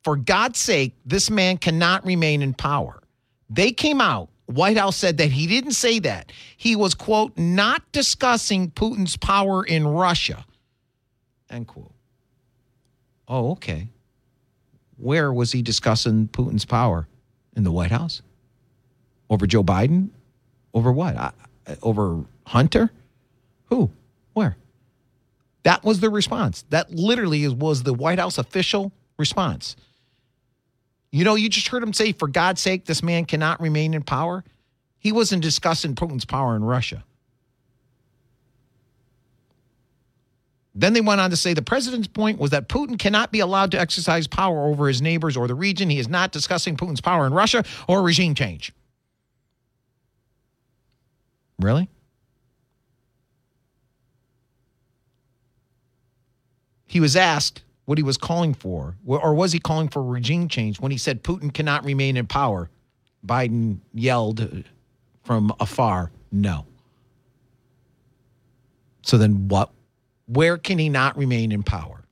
For 0.05 0.17
God's 0.17 0.59
sake, 0.59 0.95
this 1.05 1.29
man 1.31 1.59
cannot 1.59 2.07
remain 2.07 2.41
in 2.41 2.55
power. 2.55 3.03
They 3.51 3.73
came 3.73 4.01
out. 4.01 4.31
White 4.47 4.79
House 4.79 4.97
said 4.97 5.19
that 5.19 5.31
he 5.31 5.47
didn't 5.47 5.73
say 5.73 5.99
that. 5.99 6.33
He 6.57 6.75
was, 6.75 6.95
quote, 6.95 7.37
not 7.37 7.83
discussing 7.93 8.71
Putin's 8.71 9.17
power 9.17 9.63
in 9.63 9.87
Russia, 9.87 10.47
end 11.51 11.67
quote. 11.67 11.93
Oh, 13.27 13.51
okay. 13.53 13.89
Where 14.97 15.33
was 15.33 15.53
he 15.53 15.61
discussing 15.61 16.29
Putin's 16.29 16.65
power? 16.65 17.07
In 17.57 17.65
the 17.65 17.73
White 17.73 17.91
House? 17.91 18.23
Over 19.29 19.47
Joe 19.47 19.63
Biden? 19.63 20.09
Over 20.73 20.93
what? 20.93 21.17
I, 21.17 21.33
over 21.83 22.25
Hunter? 22.47 22.91
Who? 23.67 23.91
Where? 24.33 24.57
That 25.65 25.85
was 25.85 26.01
the 26.01 26.11
response. 26.11 26.65
That 26.71 26.91
literally 26.91 27.47
was 27.49 27.83
the 27.83 27.95
White 27.95 28.19
House 28.19 28.39
official 28.39 28.93
response. 29.19 29.77
You 31.11 31.25
know, 31.25 31.35
you 31.35 31.49
just 31.49 31.69
heard 31.69 31.83
him 31.83 31.93
say, 31.93 32.13
for 32.13 32.29
God's 32.29 32.61
sake, 32.61 32.85
this 32.85 33.03
man 33.03 33.25
cannot 33.25 33.61
remain 33.61 33.95
in 33.95 34.03
power. 34.03 34.45
He 34.99 35.13
wasn't 35.13 35.43
discussing 35.43 35.95
Putin's 35.95 36.25
power 36.25 36.55
in 36.55 36.65
Russia. 36.65 37.05
Then 40.75 40.93
they 40.93 41.01
went 41.01 41.21
on 41.21 41.31
to 41.31 41.37
say 41.37 41.55
the 41.55 41.63
president's 41.63 42.07
point 42.07 42.39
was 42.39 42.53
that 42.53 42.69
Putin 42.69 42.99
cannot 42.99 43.33
be 43.33 43.41
allowed 43.41 43.73
to 43.73 43.81
exercise 43.81 44.29
power 44.29 44.67
over 44.67 44.87
his 44.87 45.03
neighbors 45.03 45.37
or 45.37 45.49
the 45.49 45.55
region. 45.55 45.91
He 45.91 45.99
is 45.99 46.09
not 46.09 46.31
discussing 46.31 46.77
Putin's 46.77 47.01
power 47.01 47.27
in 47.27 47.33
Russia 47.33 47.65
or 47.89 48.03
regime 48.03 48.35
change. 48.35 48.73
Really? 51.59 51.89
He 56.89 56.99
was 56.99 57.15
asked 57.15 57.63
what 57.85 57.99
he 57.99 58.03
was 58.03 58.17
calling 58.17 58.55
for, 58.55 58.97
or 59.07 59.35
was 59.35 59.53
he 59.53 59.61
calling 59.61 59.89
for 59.89 60.03
regime 60.03 60.49
change 60.49 60.81
when 60.81 60.91
he 60.91 60.99
said 60.99 61.23
Putin 61.23 61.55
cannot 61.55 61.85
remain 61.85 62.17
in 62.17 62.27
power? 62.27 62.71
Biden 63.25 63.79
yelled 63.93 64.65
from 65.23 65.53
afar, 65.61 66.11
no. 66.33 66.67
So 69.03 69.19
then 69.19 69.49
what? 69.49 69.71
Where 70.27 70.57
can 70.57 70.79
he 70.79 70.89
not 70.89 71.17
remain 71.17 71.53
in 71.53 71.63
power? 71.63 72.05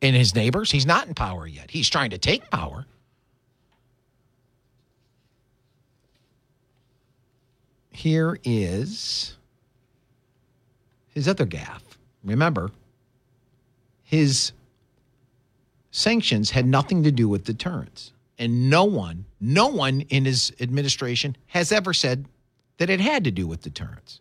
In 0.00 0.14
his 0.14 0.34
neighbors? 0.34 0.70
He's 0.70 0.86
not 0.86 1.08
in 1.08 1.14
power 1.14 1.46
yet. 1.46 1.70
He's 1.70 1.88
trying 1.88 2.10
to 2.10 2.18
take 2.18 2.50
power. 2.50 2.86
Here 7.90 8.38
is 8.44 9.37
his 11.18 11.28
other 11.28 11.46
gaffe. 11.46 11.82
Remember, 12.24 12.70
his 14.04 14.52
sanctions 15.90 16.50
had 16.50 16.64
nothing 16.64 17.02
to 17.02 17.10
do 17.10 17.28
with 17.28 17.44
deterrence. 17.44 18.12
And 18.38 18.70
no 18.70 18.84
one, 18.84 19.24
no 19.40 19.66
one 19.66 20.02
in 20.02 20.24
his 20.24 20.52
administration 20.60 21.36
has 21.48 21.72
ever 21.72 21.92
said 21.92 22.26
that 22.76 22.88
it 22.88 23.00
had 23.00 23.24
to 23.24 23.32
do 23.32 23.48
with 23.48 23.62
deterrence. 23.62 24.20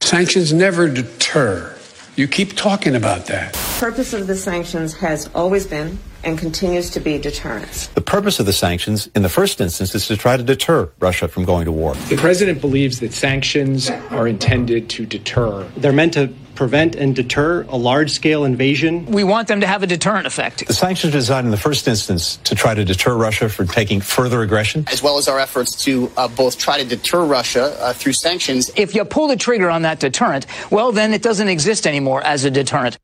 Sanctions 0.00 0.52
never 0.52 0.88
deter. 0.88 1.72
You 2.16 2.26
keep 2.26 2.56
talking 2.56 2.96
about 2.96 3.26
that. 3.26 3.52
The 3.52 3.76
purpose 3.78 4.12
of 4.12 4.26
the 4.26 4.34
sanctions 4.34 4.94
has 4.94 5.30
always 5.34 5.66
been 5.66 5.98
and 6.24 6.38
continues 6.38 6.90
to 6.90 7.00
be 7.00 7.18
deterrence. 7.18 7.88
The 7.88 8.00
purpose 8.00 8.40
of 8.40 8.46
the 8.46 8.52
sanctions, 8.52 9.08
in 9.14 9.22
the 9.22 9.28
first 9.28 9.60
instance, 9.60 9.94
is 9.94 10.06
to 10.08 10.16
try 10.16 10.36
to 10.36 10.42
deter 10.42 10.90
Russia 11.00 11.28
from 11.28 11.44
going 11.44 11.64
to 11.66 11.72
war. 11.72 11.94
The 12.08 12.16
president 12.16 12.60
believes 12.60 13.00
that 13.00 13.12
sanctions 13.12 13.90
are 14.10 14.26
intended 14.26 14.88
to 14.90 15.06
deter. 15.06 15.64
They're 15.76 15.92
meant 15.92 16.14
to 16.14 16.32
prevent 16.54 16.94
and 16.94 17.14
deter 17.14 17.62
a 17.68 17.76
large 17.76 18.10
scale 18.10 18.44
invasion. 18.44 19.06
We 19.06 19.24
want 19.24 19.48
them 19.48 19.60
to 19.60 19.66
have 19.66 19.82
a 19.82 19.86
deterrent 19.86 20.26
effect. 20.26 20.66
The 20.66 20.74
sanctions 20.74 21.14
are 21.14 21.18
designed 21.18 21.46
in 21.46 21.50
the 21.50 21.56
first 21.56 21.86
instance 21.88 22.36
to 22.44 22.54
try 22.54 22.74
to 22.74 22.84
deter 22.84 23.14
Russia 23.16 23.48
from 23.48 23.68
taking 23.68 24.00
further 24.00 24.42
aggression, 24.42 24.84
as 24.90 25.02
well 25.02 25.18
as 25.18 25.28
our 25.28 25.38
efforts 25.38 25.82
to 25.84 26.10
uh, 26.16 26.28
both 26.28 26.58
try 26.58 26.78
to 26.78 26.84
deter 26.84 27.24
Russia 27.24 27.76
uh, 27.80 27.92
through 27.92 28.12
sanctions. 28.12 28.70
If 28.76 28.94
you 28.94 29.04
pull 29.04 29.28
the 29.28 29.36
trigger 29.36 29.70
on 29.70 29.82
that 29.82 30.00
deterrent, 30.00 30.46
well, 30.70 30.92
then 30.92 31.12
it 31.12 31.22
doesn't 31.22 31.48
exist 31.48 31.86
anymore 31.86 32.22
as 32.24 32.44
a 32.44 32.50
deterrent. 32.50 32.98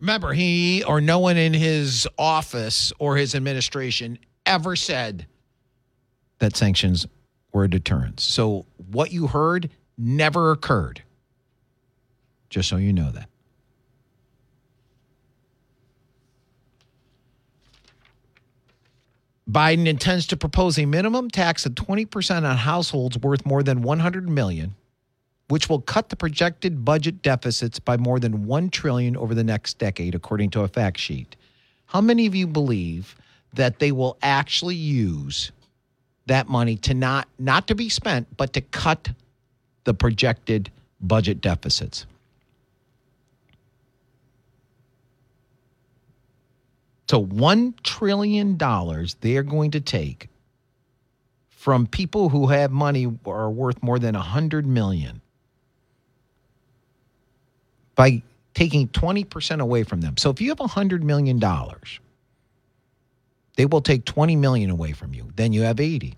Remember, 0.00 0.32
he 0.32 0.84
or 0.84 1.00
no 1.00 1.18
one 1.18 1.36
in 1.36 1.52
his 1.54 2.06
office 2.16 2.92
or 2.98 3.16
his 3.16 3.34
administration 3.34 4.18
ever 4.46 4.76
said 4.76 5.26
that 6.38 6.56
sanctions 6.56 7.06
were 7.52 7.64
a 7.64 7.70
deterrent. 7.70 8.20
So 8.20 8.66
what 8.90 9.12
you 9.12 9.26
heard 9.26 9.70
never 9.96 10.52
occurred. 10.52 11.02
Just 12.48 12.68
so 12.68 12.76
you 12.76 12.92
know 12.92 13.10
that. 13.10 13.28
Biden 19.50 19.86
intends 19.86 20.26
to 20.26 20.36
propose 20.36 20.78
a 20.78 20.84
minimum 20.84 21.30
tax 21.30 21.64
of 21.64 21.74
20% 21.74 22.48
on 22.48 22.56
households 22.58 23.16
worth 23.18 23.46
more 23.46 23.62
than 23.62 23.80
100 23.80 24.28
million, 24.28 24.74
which 25.48 25.68
will 25.68 25.80
cut 25.80 26.10
the 26.10 26.16
projected 26.16 26.84
budget 26.84 27.22
deficits 27.22 27.78
by 27.78 27.96
more 27.96 28.20
than 28.20 28.46
1 28.46 28.70
trillion 28.70 29.16
over 29.16 29.34
the 29.34 29.44
next 29.44 29.78
decade 29.78 30.14
according 30.14 30.50
to 30.50 30.60
a 30.60 30.68
fact 30.68 30.98
sheet. 30.98 31.36
How 31.86 32.00
many 32.00 32.26
of 32.26 32.34
you 32.34 32.46
believe 32.46 33.16
that 33.54 33.78
they 33.78 33.92
will 33.92 34.18
actually 34.22 34.74
use 34.74 35.50
that 36.26 36.48
money 36.48 36.76
to 36.76 36.92
not 36.92 37.26
not 37.38 37.66
to 37.68 37.74
be 37.74 37.88
spent 37.88 38.26
but 38.36 38.52
to 38.52 38.60
cut 38.60 39.08
the 39.84 39.94
projected 39.94 40.70
budget 41.00 41.40
deficits? 41.40 42.04
So 47.08 47.24
$1 47.24 47.82
trillion 47.82 48.58
they 49.22 49.36
are 49.38 49.42
going 49.42 49.70
to 49.70 49.80
take 49.80 50.28
from 51.48 51.86
people 51.86 52.28
who 52.28 52.48
have 52.48 52.70
money 52.70 53.10
are 53.24 53.50
worth 53.50 53.82
more 53.82 53.98
than 53.98 54.14
100 54.14 54.66
million 54.66 55.22
by 57.98 58.22
taking 58.54 58.88
20% 58.88 59.60
away 59.60 59.84
from 59.84 60.00
them. 60.00 60.16
So 60.16 60.30
if 60.30 60.40
you 60.40 60.50
have 60.50 60.60
100 60.60 61.04
million 61.04 61.40
dollars, 61.40 62.00
they 63.56 63.66
will 63.66 63.82
take 63.82 64.06
20 64.06 64.36
million 64.36 64.70
away 64.70 64.92
from 64.92 65.14
you. 65.14 65.30
Then 65.36 65.52
you 65.52 65.64
have 65.64 65.80
80. 65.80 66.16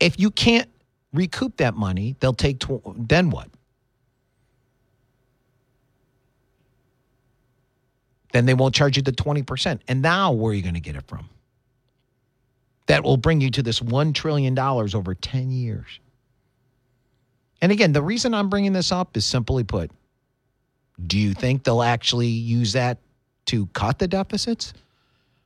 If 0.00 0.20
you 0.20 0.32
can't 0.32 0.68
recoup 1.14 1.58
that 1.58 1.76
money, 1.76 2.16
they'll 2.20 2.34
take 2.34 2.60
tw- 2.60 2.82
then 2.96 3.30
what? 3.30 3.48
then 8.32 8.46
they 8.46 8.54
won't 8.54 8.74
charge 8.74 8.96
you 8.96 9.02
the 9.02 9.12
20%. 9.12 9.80
And 9.88 10.02
now 10.02 10.32
where 10.32 10.52
are 10.52 10.54
you 10.54 10.62
going 10.62 10.74
to 10.74 10.80
get 10.80 10.96
it 10.96 11.04
from? 11.08 11.28
That 12.86 13.04
will 13.04 13.16
bring 13.16 13.40
you 13.40 13.50
to 13.52 13.62
this 13.62 13.80
$1 13.80 14.14
trillion 14.14 14.58
over 14.58 15.14
10 15.14 15.50
years. 15.50 16.00
And 17.60 17.72
again, 17.72 17.92
the 17.92 18.02
reason 18.02 18.34
I'm 18.34 18.48
bringing 18.48 18.72
this 18.72 18.92
up 18.92 19.16
is 19.16 19.24
simply 19.26 19.64
put 19.64 19.90
do 21.06 21.16
you 21.18 21.32
think 21.32 21.62
they'll 21.62 21.82
actually 21.82 22.26
use 22.26 22.72
that 22.72 22.98
to 23.46 23.66
cut 23.66 23.98
the 23.98 24.08
deficits? 24.08 24.74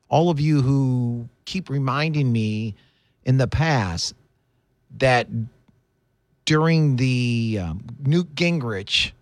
All 0.09 0.31
of 0.31 0.41
you 0.41 0.63
who 0.63 1.29
keep 1.45 1.69
reminding 1.69 2.33
me 2.33 2.75
in 3.25 3.37
the 3.37 3.47
past 3.47 4.15
that 4.99 5.29
during 6.45 6.97
the 6.97 7.61
um, 7.63 7.85
Newt 8.01 8.35
Gingrich 8.35 9.13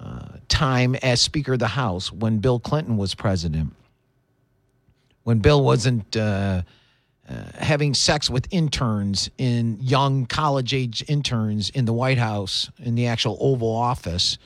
uh, 0.00 0.28
time 0.48 0.94
as 0.96 1.20
Speaker 1.20 1.54
of 1.54 1.58
the 1.58 1.68
House 1.68 2.12
when 2.12 2.38
Bill 2.38 2.58
Clinton 2.58 2.96
was 2.96 3.14
president, 3.14 3.74
when 5.24 5.38
Bill 5.38 5.62
wasn't 5.62 6.16
uh, 6.16 6.62
having 7.58 7.94
sex 7.94 8.30
with 8.30 8.46
interns 8.50 9.30
in 9.38 9.78
young 9.80 10.26
college 10.26 10.74
age 10.74 11.04
interns 11.08 11.70
in 11.70 11.84
the 11.84 11.92
White 11.92 12.18
House 12.18 12.70
in 12.78 12.94
the 12.94 13.06
actual 13.06 13.36
Oval 13.40 13.74
Office. 13.74 14.38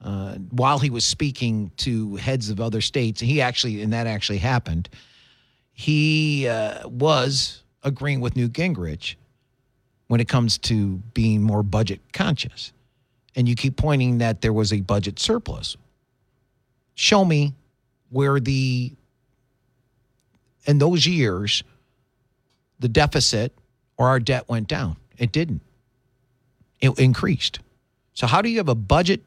Uh, 0.00 0.34
while 0.50 0.78
he 0.78 0.90
was 0.90 1.04
speaking 1.04 1.70
to 1.78 2.16
heads 2.16 2.50
of 2.50 2.60
other 2.60 2.80
states, 2.80 3.20
he 3.20 3.40
actually, 3.40 3.82
and 3.82 3.92
that 3.92 4.06
actually 4.06 4.38
happened, 4.38 4.88
he 5.72 6.46
uh, 6.46 6.86
was 6.88 7.62
agreeing 7.82 8.20
with 8.20 8.36
Newt 8.36 8.52
Gingrich 8.52 9.14
when 10.08 10.20
it 10.20 10.28
comes 10.28 10.58
to 10.58 10.96
being 11.14 11.42
more 11.42 11.62
budget 11.62 12.00
conscious 12.12 12.72
and 13.36 13.48
you 13.48 13.54
keep 13.54 13.76
pointing 13.76 14.18
that 14.18 14.40
there 14.40 14.52
was 14.52 14.72
a 14.72 14.80
budget 14.80 15.18
surplus. 15.18 15.76
Show 16.94 17.24
me 17.24 17.54
where 18.10 18.38
the, 18.38 18.92
in 20.66 20.78
those 20.78 21.06
years, 21.06 21.64
the 22.84 22.88
deficit 22.90 23.50
or 23.96 24.08
our 24.08 24.20
debt 24.20 24.46
went 24.46 24.68
down. 24.68 24.98
It 25.16 25.32
didn't, 25.32 25.62
it 26.82 26.98
increased. 26.98 27.60
So, 28.12 28.26
how 28.26 28.42
do 28.42 28.50
you 28.50 28.58
have 28.58 28.68
a 28.68 28.74
budget 28.74 29.22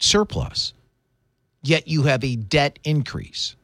surplus, 0.00 0.72
yet 1.62 1.86
you 1.86 2.02
have 2.02 2.24
a 2.24 2.34
debt 2.34 2.80
increase? 2.82 3.54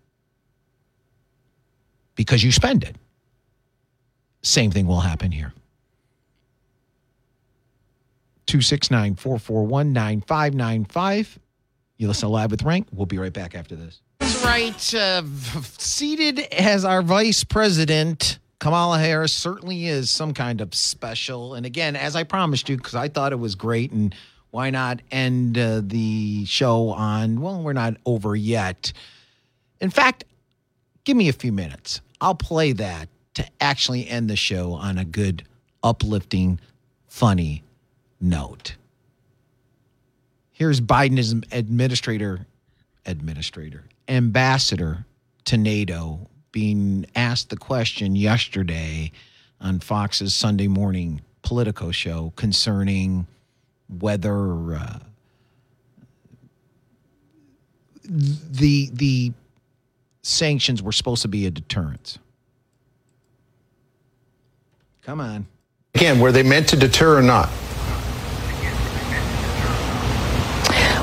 Because 2.14 2.44
you 2.44 2.52
spend 2.52 2.84
it. 2.84 2.94
Same 4.42 4.70
thing 4.70 4.86
will 4.86 5.00
happen 5.00 5.32
here. 5.32 5.52
269 8.46 9.16
441 9.16 9.92
9595. 9.92 11.40
You 11.96 12.06
listen 12.06 12.28
live 12.28 12.52
with 12.52 12.62
Rank. 12.62 12.86
We'll 12.92 13.06
be 13.06 13.18
right 13.18 13.32
back 13.32 13.56
after 13.56 13.74
this. 13.74 14.00
Right. 14.44 14.94
Uh, 14.94 15.22
seated 15.76 16.38
as 16.52 16.84
our 16.84 17.02
vice 17.02 17.42
president, 17.42 18.38
Kamala 18.64 18.98
Harris 18.98 19.34
certainly 19.34 19.88
is 19.88 20.10
some 20.10 20.32
kind 20.32 20.62
of 20.62 20.74
special. 20.74 21.52
And 21.52 21.66
again, 21.66 21.96
as 21.96 22.16
I 22.16 22.22
promised 22.24 22.66
you, 22.70 22.78
because 22.78 22.94
I 22.94 23.08
thought 23.08 23.32
it 23.32 23.38
was 23.38 23.54
great, 23.56 23.92
and 23.92 24.14
why 24.52 24.70
not 24.70 25.02
end 25.10 25.58
uh, 25.58 25.82
the 25.84 26.46
show 26.46 26.88
on, 26.88 27.42
well, 27.42 27.62
we're 27.62 27.74
not 27.74 27.98
over 28.06 28.34
yet. 28.34 28.94
In 29.82 29.90
fact, 29.90 30.24
give 31.04 31.14
me 31.14 31.28
a 31.28 31.34
few 31.34 31.52
minutes. 31.52 32.00
I'll 32.22 32.34
play 32.34 32.72
that 32.72 33.10
to 33.34 33.44
actually 33.60 34.08
end 34.08 34.30
the 34.30 34.36
show 34.36 34.72
on 34.72 34.96
a 34.96 35.04
good, 35.04 35.42
uplifting, 35.82 36.58
funny 37.06 37.64
note. 38.18 38.76
Here's 40.52 40.80
Biden's 40.80 41.34
administrator, 41.52 42.46
administrator, 43.04 43.84
ambassador 44.08 45.04
to 45.44 45.58
NATO 45.58 46.30
being 46.54 47.04
asked 47.16 47.50
the 47.50 47.56
question 47.56 48.14
yesterday 48.14 49.10
on 49.60 49.80
Fox's 49.80 50.32
Sunday 50.32 50.68
morning 50.68 51.20
Politico 51.42 51.90
show 51.90 52.32
concerning 52.36 53.26
whether 53.98 54.76
uh, 54.76 54.98
the 58.04 58.88
the 58.92 59.32
sanctions 60.22 60.80
were 60.80 60.92
supposed 60.92 61.22
to 61.22 61.28
be 61.28 61.44
a 61.46 61.50
deterrent. 61.50 62.18
Come 65.02 65.20
on. 65.20 65.46
Again, 65.96 66.20
were 66.20 66.30
they 66.30 66.44
meant 66.44 66.68
to 66.68 66.76
deter 66.76 67.18
or 67.18 67.22
not? 67.22 67.50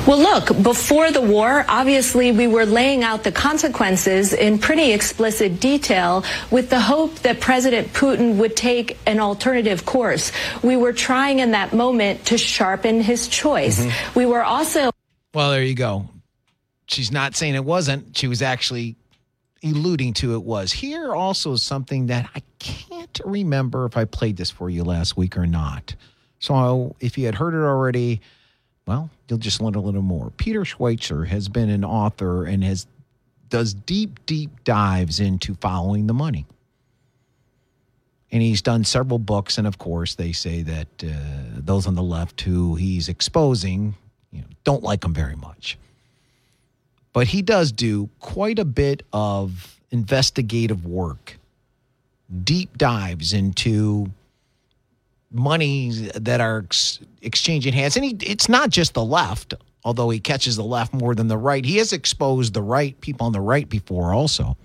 Well, 0.07 0.17
look, 0.17 0.47
before 0.63 1.11
the 1.11 1.21
war, 1.21 1.63
obviously 1.69 2.31
we 2.31 2.47
were 2.47 2.65
laying 2.65 3.03
out 3.03 3.23
the 3.23 3.31
consequences 3.31 4.33
in 4.33 4.57
pretty 4.57 4.93
explicit 4.93 5.59
detail 5.59 6.25
with 6.49 6.71
the 6.71 6.81
hope 6.81 7.19
that 7.19 7.39
President 7.39 7.93
Putin 7.93 8.37
would 8.37 8.55
take 8.55 8.97
an 9.05 9.19
alternative 9.19 9.85
course. 9.85 10.31
We 10.63 10.75
were 10.75 10.91
trying 10.91 11.37
in 11.37 11.51
that 11.51 11.71
moment 11.71 12.25
to 12.25 12.37
sharpen 12.39 13.01
his 13.01 13.27
choice. 13.27 13.79
Mm-hmm. 13.79 14.19
We 14.19 14.25
were 14.25 14.43
also. 14.43 14.89
Well, 15.35 15.51
there 15.51 15.63
you 15.63 15.75
go. 15.75 16.09
She's 16.87 17.11
not 17.11 17.35
saying 17.35 17.53
it 17.53 17.63
wasn't. 17.63 18.17
She 18.17 18.27
was 18.27 18.41
actually 18.41 18.95
alluding 19.63 20.13
to 20.15 20.33
it 20.33 20.43
was. 20.43 20.71
Here 20.71 21.13
also 21.13 21.53
is 21.53 21.61
something 21.61 22.07
that 22.07 22.27
I 22.33 22.41
can't 22.57 23.21
remember 23.23 23.85
if 23.85 23.95
I 23.95 24.05
played 24.05 24.35
this 24.35 24.49
for 24.49 24.67
you 24.67 24.83
last 24.83 25.15
week 25.15 25.37
or 25.37 25.45
not. 25.45 25.95
So 26.39 26.95
if 26.99 27.19
you 27.19 27.27
had 27.27 27.35
heard 27.35 27.53
it 27.53 27.63
already, 27.63 28.21
well, 28.87 29.11
you'll 29.31 29.39
just 29.39 29.61
learn 29.61 29.75
a 29.75 29.79
little 29.79 30.01
more. 30.01 30.29
Peter 30.35 30.61
Schweizer 30.61 31.25
has 31.25 31.47
been 31.47 31.69
an 31.69 31.85
author 31.85 32.43
and 32.43 32.63
has 32.65 32.85
does 33.47 33.73
deep, 33.73 34.25
deep 34.25 34.63
dives 34.63 35.19
into 35.19 35.55
following 35.55 36.07
the 36.07 36.13
money. 36.13 36.45
And 38.31 38.41
he's 38.41 38.61
done 38.61 38.83
several 38.83 39.19
books, 39.19 39.57
and 39.57 39.67
of 39.67 39.77
course, 39.77 40.15
they 40.15 40.31
say 40.31 40.61
that 40.61 40.87
uh, 41.03 41.09
those 41.57 41.85
on 41.85 41.95
the 41.95 42.03
left 42.03 42.41
who 42.41 42.75
he's 42.75 43.09
exposing, 43.09 43.95
you 44.31 44.41
know, 44.41 44.47
don't 44.63 44.83
like 44.83 45.03
him 45.03 45.13
very 45.13 45.35
much. 45.35 45.77
But 47.11 47.27
he 47.27 47.41
does 47.41 47.73
do 47.73 48.09
quite 48.19 48.57
a 48.57 48.65
bit 48.65 49.03
of 49.11 49.79
investigative 49.91 50.85
work, 50.85 51.37
deep 52.43 52.77
dives 52.77 53.33
into 53.33 54.11
monies 55.29 56.09
that 56.13 56.39
are 56.39 56.65
exchanging 57.21 57.73
hands. 57.73 57.95
And 57.95 58.05
he, 58.05 58.17
it's 58.21 58.49
not 58.49 58.69
just 58.69 58.93
the 58.93 59.03
left, 59.03 59.53
although 59.83 60.09
he 60.09 60.19
catches 60.19 60.55
the 60.55 60.63
left 60.63 60.93
more 60.93 61.15
than 61.15 61.27
the 61.27 61.37
right. 61.37 61.63
He 61.63 61.77
has 61.77 61.93
exposed 61.93 62.53
the 62.53 62.61
right, 62.61 62.99
people 63.01 63.27
on 63.27 63.33
the 63.33 63.41
right 63.41 63.67
before 63.67 64.13
also. 64.13 64.57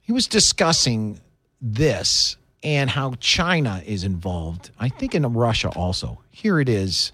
He 0.00 0.12
was 0.12 0.26
discussing 0.26 1.20
this 1.60 2.36
and 2.62 2.90
how 2.90 3.14
China 3.20 3.82
is 3.86 4.04
involved, 4.04 4.70
I 4.78 4.88
think 4.88 5.14
in 5.14 5.30
Russia 5.32 5.68
also. 5.70 6.20
Here 6.30 6.60
it 6.60 6.68
is. 6.68 7.12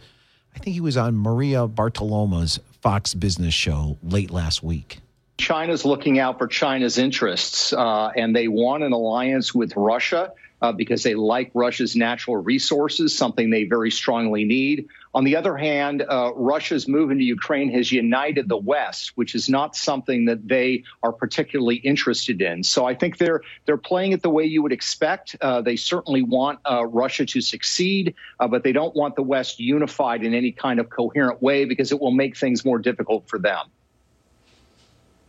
I 0.55 0.59
think 0.59 0.74
he 0.74 0.81
was 0.81 0.96
on 0.96 1.16
Maria 1.16 1.66
Bartiromo's 1.66 2.61
Fox 2.81 3.14
Business 3.14 3.55
show 3.55 3.98
late 4.03 4.31
last 4.31 4.62
week. 4.62 5.00
China's 5.38 5.85
looking 5.85 6.18
out 6.18 6.38
for 6.38 6.46
China's 6.46 6.98
interests, 6.98 7.72
uh, 7.72 8.11
and 8.14 8.37
they 8.37 8.46
want 8.48 8.83
an 8.83 8.92
alliance 8.92 9.55
with 9.55 9.74
Russia 9.76 10.33
uh, 10.62 10.73
because 10.73 11.03
they 11.03 11.14
like 11.14 11.51
Russia's 11.55 11.96
natural 11.96 12.37
resources, 12.37 13.16
something 13.16 13.51
they 13.51 13.64
very 13.64 13.90
strongly 13.90 14.44
need. 14.44 14.88
On 15.12 15.25
the 15.25 15.37
other 15.37 15.57
hand, 15.57 16.03
uh, 16.09 16.33
Russia's 16.35 16.87
move 16.87 17.11
into 17.11 17.25
Ukraine 17.25 17.70
has 17.73 17.90
united 17.90 18.49
the 18.49 18.57
West, 18.57 19.12
which 19.16 19.35
is 19.35 19.49
not 19.49 19.75
something 19.75 20.27
that 20.27 20.46
they 20.46 20.85
are 21.03 21.12
particularly 21.12 21.77
interested 21.77 22.40
in. 22.40 22.62
So 22.62 22.87
I 22.87 22.94
think 22.94 23.18
they're 23.18 23.42
they're 23.66 23.77
playing 23.77 24.12
it 24.12 24.23
the 24.23 24.31
way 24.31 24.44
you 24.44 24.62
would 24.62 24.73
expect. 24.73 25.37
Uh, 25.40 25.62
they 25.62 25.77
certainly 25.77 26.23
want 26.23 26.61
uh, 26.70 26.87
Russia 26.87 27.27
to 27.27 27.40
succeed, 27.40 28.14
uh, 28.38 28.46
but 28.46 28.62
they 28.62 28.73
don't 28.73 28.94
want 28.94 29.16
the 29.16 29.23
West 29.23 29.59
unified 29.59 30.23
in 30.23 30.35
any 30.35 30.53
kind 30.53 30.79
of 30.79 30.90
coherent 30.90 31.42
way 31.42 31.64
because 31.64 31.90
it 31.90 32.01
will 32.01 32.12
make 32.12 32.37
things 32.37 32.64
more 32.64 32.79
difficult 32.79 33.29
for 33.29 33.38
them. 33.38 33.66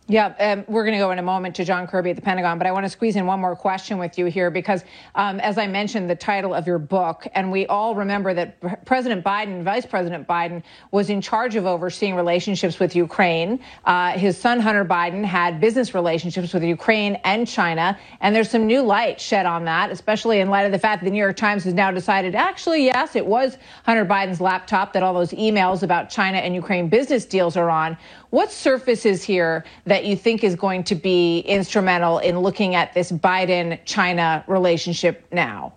Yeah, 0.08 0.34
um, 0.40 0.64
we're 0.66 0.82
going 0.82 0.94
to 0.94 0.98
go 0.98 1.12
in 1.12 1.20
a 1.20 1.22
moment 1.22 1.54
to 1.56 1.64
John 1.64 1.86
Kirby 1.86 2.10
at 2.10 2.16
the 2.16 2.22
Pentagon, 2.22 2.58
but 2.58 2.66
I 2.66 2.72
want 2.72 2.84
to 2.84 2.90
squeeze 2.90 3.14
in 3.14 3.24
one 3.24 3.40
more 3.40 3.54
question 3.54 3.98
with 3.98 4.18
you 4.18 4.26
here 4.26 4.50
because, 4.50 4.82
um, 5.14 5.38
as 5.38 5.58
I 5.58 5.68
mentioned, 5.68 6.10
the 6.10 6.16
title 6.16 6.52
of 6.52 6.66
your 6.66 6.80
book, 6.80 7.24
and 7.36 7.52
we 7.52 7.68
all 7.68 7.94
remember 7.94 8.34
that 8.34 8.84
President 8.84 9.24
Biden, 9.24 9.62
Vice 9.62 9.86
President 9.86 10.26
Biden, 10.26 10.64
was 10.90 11.08
in 11.08 11.20
charge 11.20 11.54
of 11.54 11.66
overseeing 11.66 12.16
relationships 12.16 12.80
with 12.80 12.96
Ukraine. 12.96 13.60
Uh, 13.84 14.10
his 14.18 14.36
son, 14.36 14.58
Hunter 14.58 14.84
Biden, 14.84 15.24
had 15.24 15.60
business 15.60 15.94
relationships 15.94 16.52
with 16.52 16.64
Ukraine 16.64 17.14
and 17.22 17.46
China, 17.46 17.96
and 18.20 18.34
there's 18.34 18.50
some 18.50 18.66
new 18.66 18.82
light 18.82 19.20
shed 19.20 19.46
on 19.46 19.64
that, 19.66 19.92
especially 19.92 20.40
in 20.40 20.50
light 20.50 20.64
of 20.64 20.72
the 20.72 20.80
fact 20.80 21.02
that 21.02 21.04
the 21.04 21.12
New 21.12 21.22
York 21.22 21.36
Times 21.36 21.62
has 21.62 21.74
now 21.74 21.92
decided 21.92 22.34
actually, 22.34 22.84
yes, 22.84 23.14
it 23.14 23.24
was 23.24 23.56
Hunter 23.84 24.04
Biden's 24.04 24.40
laptop 24.40 24.94
that 24.94 25.04
all 25.04 25.14
those 25.14 25.30
emails 25.30 25.84
about 25.84 26.10
China 26.10 26.38
and 26.38 26.56
Ukraine 26.56 26.88
business 26.88 27.24
deals 27.24 27.56
are 27.56 27.70
on. 27.70 27.96
What 28.32 28.50
surfaces 28.50 29.22
here 29.22 29.62
that 29.84 30.06
you 30.06 30.16
think 30.16 30.42
is 30.42 30.56
going 30.56 30.84
to 30.84 30.94
be 30.94 31.40
instrumental 31.40 32.16
in 32.16 32.40
looking 32.40 32.74
at 32.74 32.94
this 32.94 33.12
Biden 33.12 33.78
China 33.84 34.42
relationship 34.46 35.26
now? 35.30 35.74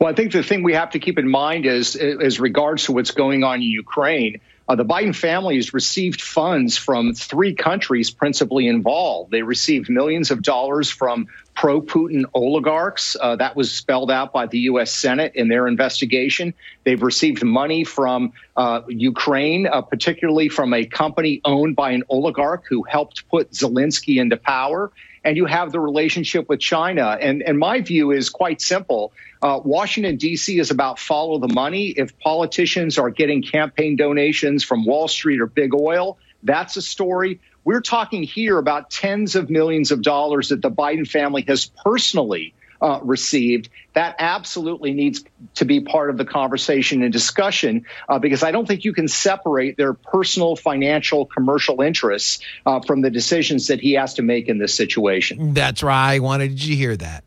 Well, 0.00 0.10
I 0.10 0.12
think 0.12 0.32
the 0.32 0.42
thing 0.42 0.64
we 0.64 0.74
have 0.74 0.90
to 0.90 0.98
keep 0.98 1.20
in 1.20 1.28
mind 1.28 1.66
is, 1.66 1.94
as 1.94 2.40
regards 2.40 2.86
to 2.86 2.92
what's 2.92 3.12
going 3.12 3.44
on 3.44 3.58
in 3.58 3.62
Ukraine, 3.62 4.40
uh, 4.68 4.74
the 4.74 4.84
Biden 4.84 5.14
family 5.14 5.54
has 5.54 5.72
received 5.72 6.20
funds 6.20 6.76
from 6.76 7.14
three 7.14 7.54
countries 7.54 8.10
principally 8.10 8.66
involved. 8.66 9.30
They 9.30 9.42
received 9.42 9.88
millions 9.88 10.32
of 10.32 10.42
dollars 10.42 10.90
from 10.90 11.28
pro 11.60 11.82
Putin 11.82 12.24
oligarchs. 12.32 13.18
Uh, 13.20 13.36
that 13.36 13.54
was 13.54 13.70
spelled 13.70 14.10
out 14.10 14.32
by 14.32 14.46
the 14.46 14.60
U.S. 14.60 14.90
Senate 14.90 15.32
in 15.34 15.48
their 15.48 15.66
investigation. 15.66 16.54
They've 16.84 17.02
received 17.02 17.44
money 17.44 17.84
from 17.84 18.32
uh, 18.56 18.80
Ukraine, 18.88 19.66
uh, 19.66 19.82
particularly 19.82 20.48
from 20.48 20.72
a 20.72 20.86
company 20.86 21.42
owned 21.44 21.76
by 21.76 21.90
an 21.90 22.04
oligarch 22.08 22.64
who 22.66 22.82
helped 22.84 23.28
put 23.28 23.50
Zelensky 23.50 24.18
into 24.18 24.38
power. 24.38 24.90
And 25.22 25.36
you 25.36 25.44
have 25.44 25.70
the 25.70 25.80
relationship 25.80 26.48
with 26.48 26.60
China. 26.60 27.18
And, 27.20 27.42
and 27.42 27.58
my 27.58 27.82
view 27.82 28.10
is 28.10 28.30
quite 28.30 28.62
simple. 28.62 29.12
Uh, 29.42 29.60
Washington, 29.62 30.16
D.C. 30.16 30.58
is 30.58 30.70
about 30.70 30.98
follow 30.98 31.40
the 31.40 31.52
money. 31.52 31.88
If 31.88 32.18
politicians 32.20 32.96
are 32.96 33.10
getting 33.10 33.42
campaign 33.42 33.96
donations 33.96 34.64
from 34.64 34.86
Wall 34.86 35.08
Street 35.08 35.42
or 35.42 35.46
big 35.46 35.74
oil, 35.74 36.16
that's 36.42 36.78
a 36.78 36.82
story. 36.82 37.38
We're 37.64 37.80
talking 37.80 38.22
here 38.22 38.58
about 38.58 38.90
tens 38.90 39.36
of 39.36 39.50
millions 39.50 39.90
of 39.90 40.02
dollars 40.02 40.48
that 40.48 40.62
the 40.62 40.70
Biden 40.70 41.08
family 41.08 41.42
has 41.48 41.66
personally 41.84 42.54
uh, 42.80 43.00
received. 43.02 43.68
That 43.92 44.16
absolutely 44.18 44.92
needs 44.94 45.24
to 45.56 45.64
be 45.64 45.80
part 45.80 46.10
of 46.10 46.16
the 46.16 46.24
conversation 46.24 47.02
and 47.02 47.12
discussion 47.12 47.84
uh, 48.08 48.18
because 48.18 48.42
I 48.42 48.52
don't 48.52 48.66
think 48.66 48.84
you 48.84 48.92
can 48.92 49.08
separate 49.08 49.76
their 49.76 49.92
personal, 49.92 50.56
financial, 50.56 51.26
commercial 51.26 51.82
interests 51.82 52.40
uh, 52.64 52.80
from 52.80 53.02
the 53.02 53.10
decisions 53.10 53.66
that 53.66 53.80
he 53.80 53.92
has 53.92 54.14
to 54.14 54.22
make 54.22 54.48
in 54.48 54.58
this 54.58 54.74
situation. 54.74 55.54
That's 55.54 55.82
right. 55.82 56.14
I 56.14 56.18
wanted 56.20 56.62
you 56.62 56.74
to 56.74 56.76
hear 56.76 56.96
that. 56.96 57.24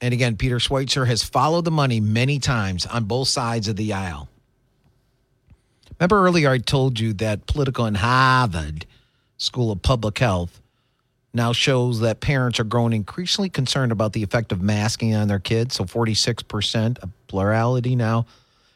And 0.00 0.12
again, 0.12 0.36
Peter 0.36 0.58
Schweizer 0.58 1.06
has 1.06 1.22
followed 1.22 1.64
the 1.64 1.70
money 1.70 1.98
many 1.98 2.38
times 2.38 2.84
on 2.86 3.04
both 3.04 3.28
sides 3.28 3.68
of 3.68 3.76
the 3.76 3.94
aisle. 3.94 4.28
Remember 5.98 6.24
earlier 6.24 6.50
I 6.50 6.58
told 6.58 6.98
you 6.98 7.12
that 7.14 7.46
Politico 7.46 7.84
in 7.84 7.94
Harvard 7.94 8.86
School 9.36 9.70
of 9.70 9.82
Public 9.82 10.18
Health 10.18 10.60
now 11.32 11.52
shows 11.52 12.00
that 12.00 12.20
parents 12.20 12.60
are 12.60 12.64
growing 12.64 12.92
increasingly 12.92 13.48
concerned 13.48 13.92
about 13.92 14.12
the 14.12 14.22
effect 14.22 14.52
of 14.52 14.62
masking 14.62 15.14
on 15.14 15.28
their 15.28 15.40
kids. 15.40 15.74
So 15.74 15.84
46%, 15.84 17.02
a 17.02 17.08
plurality 17.26 17.96
now, 17.96 18.26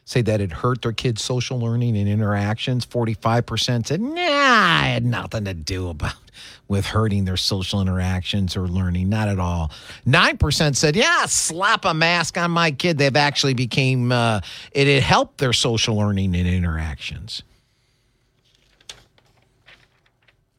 say 0.09 0.23
that 0.23 0.41
it 0.41 0.51
hurt 0.51 0.81
their 0.81 0.91
kids' 0.91 1.23
social 1.23 1.59
learning 1.59 1.95
and 1.95 2.09
interactions. 2.09 2.83
45% 2.83 3.85
said, 3.85 4.01
nah, 4.01 4.15
I 4.17 4.87
had 4.87 5.05
nothing 5.05 5.45
to 5.45 5.53
do 5.53 5.87
about 5.89 6.15
with 6.67 6.87
hurting 6.87 7.25
their 7.25 7.37
social 7.37 7.79
interactions 7.79 8.57
or 8.57 8.67
learning. 8.67 9.07
Not 9.07 9.27
at 9.27 9.37
all. 9.37 9.71
9% 10.07 10.75
said, 10.75 10.95
yeah, 10.95 11.27
slap 11.27 11.85
a 11.85 11.93
mask 11.93 12.39
on 12.39 12.49
my 12.49 12.71
kid. 12.71 12.97
They've 12.97 13.15
actually 13.15 13.53
became, 13.53 14.11
uh, 14.11 14.41
it 14.71 14.87
had 14.87 15.03
helped 15.03 15.37
their 15.37 15.53
social 15.53 15.95
learning 15.95 16.35
and 16.35 16.47
interactions. 16.47 17.43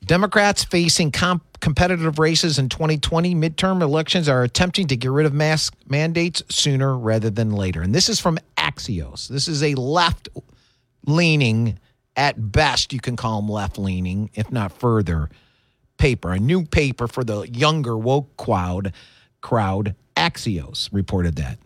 Democrats 0.04 0.64
facing 0.64 1.10
comp- 1.12 1.60
competitive 1.60 2.18
races 2.18 2.58
in 2.58 2.68
2020 2.68 3.34
midterm 3.34 3.82
elections 3.82 4.28
are 4.28 4.42
attempting 4.42 4.86
to 4.88 4.96
get 4.96 5.10
rid 5.10 5.26
of 5.26 5.32
mask 5.32 5.74
mandates 5.88 6.42
sooner 6.48 6.96
rather 6.96 7.30
than 7.30 7.52
later. 7.52 7.82
And 7.82 7.94
this 7.94 8.08
is 8.08 8.18
from 8.18 8.38
Axios. 8.56 9.28
This 9.28 9.46
is 9.46 9.62
a 9.62 9.74
left 9.74 10.28
leaning, 11.06 11.78
at 12.16 12.52
best, 12.52 12.92
you 12.92 13.00
can 13.00 13.16
call 13.16 13.40
them 13.40 13.50
left 13.50 13.78
leaning, 13.78 14.30
if 14.34 14.50
not 14.50 14.72
further, 14.72 15.30
paper. 15.96 16.32
A 16.32 16.38
new 16.38 16.64
paper 16.64 17.06
for 17.06 17.24
the 17.24 17.42
younger 17.42 17.96
woke 17.96 18.36
crowd. 18.36 18.92
Crowd 19.40 19.94
Axios 20.16 20.88
reported 20.92 21.36
that. 21.36 21.58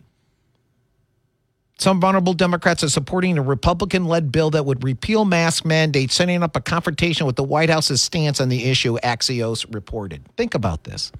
Some 1.77 1.99
vulnerable 1.99 2.33
Democrats 2.33 2.83
are 2.83 2.89
supporting 2.89 3.37
a 3.37 3.41
Republican 3.41 4.05
led 4.05 4.31
bill 4.31 4.49
that 4.51 4.65
would 4.65 4.83
repeal 4.83 5.25
mask 5.25 5.65
mandates, 5.65 6.15
setting 6.15 6.41
up 6.41 6.55
a 6.55 6.61
confrontation 6.61 7.25
with 7.25 7.35
the 7.35 7.43
White 7.43 7.69
House's 7.69 8.01
stance 8.01 8.39
on 8.39 8.49
the 8.49 8.65
issue, 8.65 8.97
Axios 8.99 9.65
reported. 9.73 10.23
Think 10.37 10.55
about 10.55 10.85
this. 10.85 11.11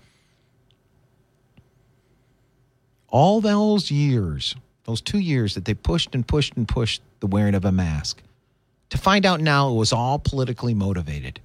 All 3.10 3.42
those 3.42 3.92
years, 3.92 4.56
those 4.86 5.02
two 5.02 5.20
years 5.20 5.56
that 5.56 5.66
they 5.66 5.74
pushed 5.74 6.16
and 6.16 6.26
pushed 6.26 6.56
and 6.56 6.68
pushed 6.68 7.02
the 7.20 7.28
wearing 7.28 7.56
of 7.56 7.66
a 7.66 7.72
mask, 7.72 8.22
to 8.90 8.98
find 8.98 9.26
out 9.26 9.42
now 9.42 9.70
it 9.70 9.76
was 9.76 9.92
all 9.92 10.20
politically 10.20 10.74
motivated. 10.74 11.42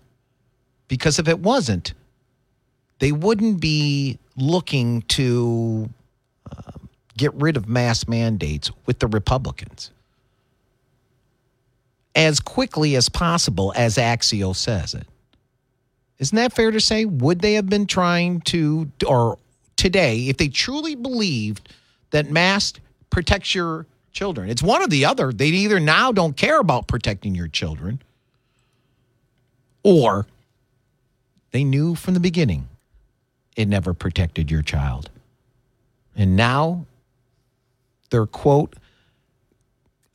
Because 0.88 1.18
if 1.18 1.26
it 1.26 1.40
wasn't, 1.40 1.94
they 3.00 3.12
wouldn't 3.12 3.60
be 3.60 4.18
looking 4.36 5.02
to 5.02 5.88
get 7.20 7.34
rid 7.34 7.56
of 7.58 7.68
mass 7.68 8.08
mandates 8.08 8.70
with 8.86 8.98
the 8.98 9.06
Republicans 9.06 9.90
as 12.14 12.40
quickly 12.40 12.96
as 12.96 13.08
possible, 13.08 13.72
as 13.76 13.96
Axios 13.96 14.56
says 14.56 14.94
it. 14.94 15.06
Isn't 16.18 16.36
that 16.36 16.52
fair 16.54 16.70
to 16.70 16.80
say? 16.80 17.04
Would 17.04 17.40
they 17.40 17.54
have 17.54 17.68
been 17.68 17.86
trying 17.86 18.40
to, 18.42 18.90
or 19.06 19.38
today, 19.76 20.28
if 20.28 20.38
they 20.38 20.48
truly 20.48 20.94
believed 20.94 21.72
that 22.10 22.30
mask 22.30 22.80
protects 23.10 23.54
your 23.54 23.86
children? 24.12 24.48
It's 24.48 24.62
one 24.62 24.82
or 24.82 24.88
the 24.88 25.04
other. 25.04 25.30
They 25.30 25.46
either 25.48 25.78
now 25.78 26.10
don't 26.10 26.36
care 26.36 26.58
about 26.58 26.88
protecting 26.88 27.34
your 27.34 27.48
children, 27.48 28.02
or 29.82 30.26
they 31.52 31.64
knew 31.64 31.94
from 31.94 32.14
the 32.14 32.20
beginning 32.20 32.68
it 33.56 33.68
never 33.68 33.92
protected 33.92 34.50
your 34.50 34.62
child. 34.62 35.10
And 36.16 36.34
now 36.34 36.86
they're, 38.10 38.26
quote, 38.26 38.74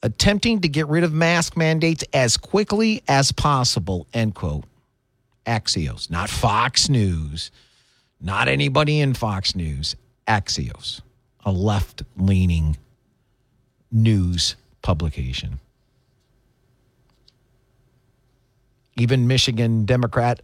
attempting 0.04 0.62
to 0.62 0.68
get 0.68 0.88
rid 0.88 1.04
of 1.04 1.12
mask 1.12 1.58
mandates 1.58 2.04
as 2.14 2.38
quickly 2.38 3.02
as 3.08 3.32
possible, 3.32 4.08
end 4.14 4.36
quote. 4.36 4.66
Axios, 5.46 6.10
not 6.10 6.30
Fox 6.30 6.90
News, 6.90 7.52
not 8.22 8.48
anybody 8.48 9.00
in 9.00 9.14
Fox 9.14 9.56
News. 9.56 9.96
Axios, 10.28 11.02
a 11.44 11.52
left 11.52 12.04
leaning 12.18 12.78
news 13.92 14.56
publication. 14.82 15.60
Even 18.98 19.28
Michigan 19.28 19.86
Democrat 19.86 20.42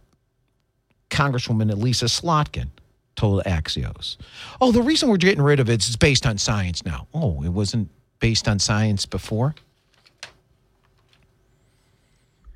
Congresswoman 1.10 1.70
Elissa 1.70 2.06
Slotkin 2.06 2.68
told 3.16 3.42
Axios. 3.44 4.16
Oh, 4.60 4.72
the 4.72 4.82
reason 4.82 5.08
we're 5.08 5.16
getting 5.16 5.42
rid 5.42 5.60
of 5.60 5.68
it 5.68 5.86
is 5.86 5.96
based 5.96 6.26
on 6.26 6.38
science 6.38 6.84
now. 6.84 7.06
Oh, 7.12 7.42
it 7.42 7.50
wasn't 7.50 7.88
based 8.18 8.48
on 8.48 8.58
science 8.58 9.06
before? 9.06 9.54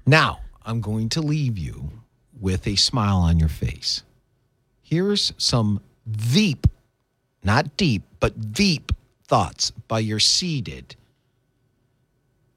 Now, 0.06 0.40
I'm 0.64 0.80
going 0.80 1.08
to 1.10 1.20
leave 1.20 1.58
you 1.58 1.90
with 2.40 2.66
a 2.66 2.76
smile 2.76 3.18
on 3.18 3.38
your 3.38 3.48
face. 3.48 4.02
Here's 4.82 5.32
some 5.36 5.80
veep, 6.06 6.66
not 7.42 7.76
deep, 7.76 8.02
but 8.20 8.34
veep 8.34 8.92
thoughts 9.24 9.72
by 9.88 9.98
your 9.98 10.20
seated 10.20 10.94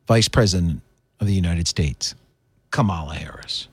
Vice 0.07 0.27
President 0.27 0.81
of 1.19 1.27
the 1.27 1.33
United 1.33 1.67
States, 1.67 2.15
Kamala 2.71 3.15
Harris. 3.15 3.67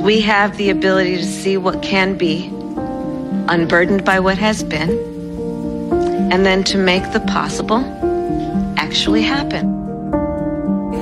We 0.00 0.22
have 0.22 0.56
the 0.56 0.70
ability 0.70 1.18
to 1.18 1.24
see 1.24 1.58
what 1.58 1.82
can 1.82 2.16
be, 2.16 2.46
unburdened 3.48 4.02
by 4.02 4.20
what 4.20 4.38
has 4.38 4.64
been, 4.64 4.88
and 6.32 6.46
then 6.46 6.64
to 6.64 6.78
make 6.78 7.12
the 7.12 7.20
possible 7.20 7.84
actually 8.78 9.20
happen. 9.20 10.10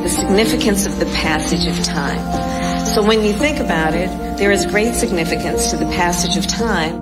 The 0.02 0.08
significance 0.08 0.84
of 0.84 0.98
the 0.98 1.06
passage 1.06 1.68
of 1.68 1.80
time. 1.84 2.18
So 2.86 3.06
when 3.06 3.22
you 3.22 3.32
think 3.34 3.60
about 3.60 3.94
it, 3.94 4.08
there 4.36 4.50
is 4.50 4.66
great 4.66 4.94
significance 4.94 5.70
to 5.70 5.76
the 5.76 5.86
passage 5.86 6.36
of 6.36 6.48
time. 6.48 6.98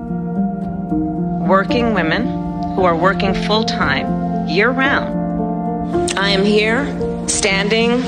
Working 1.49 1.95
women 1.95 2.27
who 2.75 2.85
are 2.85 2.95
working 2.95 3.33
full 3.33 3.65
time, 3.65 4.49
year 4.49 4.69
round. 4.69 6.13
I 6.19 6.29
am 6.29 6.45
here, 6.45 6.85
standing 7.27 8.03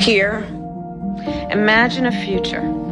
here. 0.00 0.44
Imagine 1.52 2.06
a 2.06 2.12
future 2.12 2.85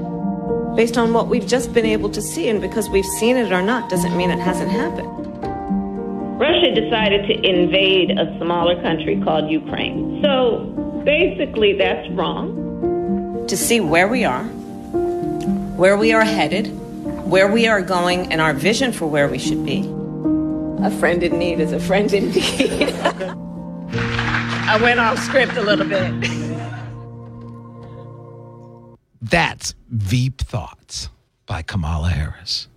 based 0.77 0.99
on 0.99 1.13
what 1.13 1.29
we've 1.29 1.47
just 1.47 1.73
been 1.73 1.87
able 1.87 2.11
to 2.11 2.21
see. 2.21 2.49
And 2.49 2.61
because 2.61 2.89
we've 2.91 3.05
seen 3.05 3.37
it 3.37 3.53
or 3.53 3.63
not 3.63 3.89
doesn't 3.89 4.17
mean 4.17 4.31
it 4.31 4.39
hasn't 4.39 4.71
happened. 4.71 5.09
Russia 6.39 6.75
decided 6.75 7.27
to 7.29 7.49
invade 7.49 8.11
a 8.19 8.37
smaller 8.39 8.81
country 8.83 9.21
called 9.23 9.51
Ukraine. 9.51 10.21
So 10.23 10.65
basically, 11.05 11.75
that's 11.79 12.09
wrong. 12.11 13.47
To 13.47 13.57
see 13.57 13.81
where 13.81 14.09
we 14.09 14.25
are, 14.25 14.45
where 15.77 15.97
we 15.97 16.13
are 16.13 16.25
headed, 16.25 16.67
where 17.29 17.51
we 17.51 17.67
are 17.69 17.81
going, 17.81 18.33
and 18.33 18.41
our 18.41 18.53
vision 18.53 18.93
for 18.93 19.07
where 19.07 19.29
we 19.29 19.39
should 19.39 19.65
be. 19.65 19.81
A 20.83 20.91
friend 20.99 21.23
in 21.23 21.39
need 21.39 21.61
is 21.61 21.73
a 21.73 21.81
friend 21.81 22.13
indeed. 22.13 22.93
I 24.67 24.79
went 24.83 24.99
off 24.99 25.19
script 25.21 25.57
a 25.57 25.63
little 25.63 25.87
bit. 25.87 26.44
That's 29.25 29.75
Veep 29.89 30.43
Thoughts 30.43 31.09
by 31.47 31.63
Kamala 31.63 32.11
Harris. 32.11 32.69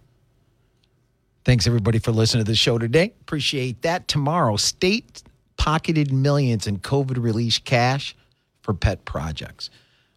Thanks 1.43 1.67
everybody 1.67 1.99
for 1.99 2.13
listening 2.13 2.45
to 2.45 2.49
the 2.49 2.55
show 2.55 2.77
today. 2.77 3.11
Appreciate 3.19 3.81
that. 3.81 4.07
Tomorrow, 4.07 4.55
state 4.55 5.23
pocketed 5.57 6.13
millions 6.13 6.65
in 6.65 6.79
COVID 6.79 7.21
relief 7.21 7.61
cash 7.65 8.15
for 8.61 8.73
pet 8.73 9.03
projects. 9.03 9.69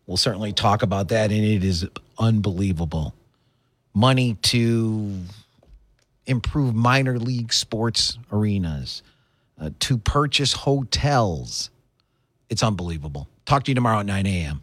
We'll 0.07 0.16
certainly 0.16 0.53
talk 0.53 0.85
about 0.85 1.09
that, 1.09 1.33
and 1.33 1.45
it 1.45 1.64
is 1.64 1.89
unbelievable. 2.16 3.12
Money 3.93 4.35
to 4.43 5.18
improve 6.26 6.76
minor 6.76 7.18
league 7.18 7.53
sports 7.53 8.18
arenas, 8.31 9.03
uh, 9.61 9.70
to 9.81 9.99
purchase 9.99 10.53
hotels. 10.53 11.70
It's 12.49 12.62
unbelievable. 12.62 13.26
Talk 13.47 13.64
to 13.64 13.72
you 13.72 13.74
tomorrow 13.74 13.99
at 13.99 14.07
9 14.07 14.26
a.m. 14.26 14.62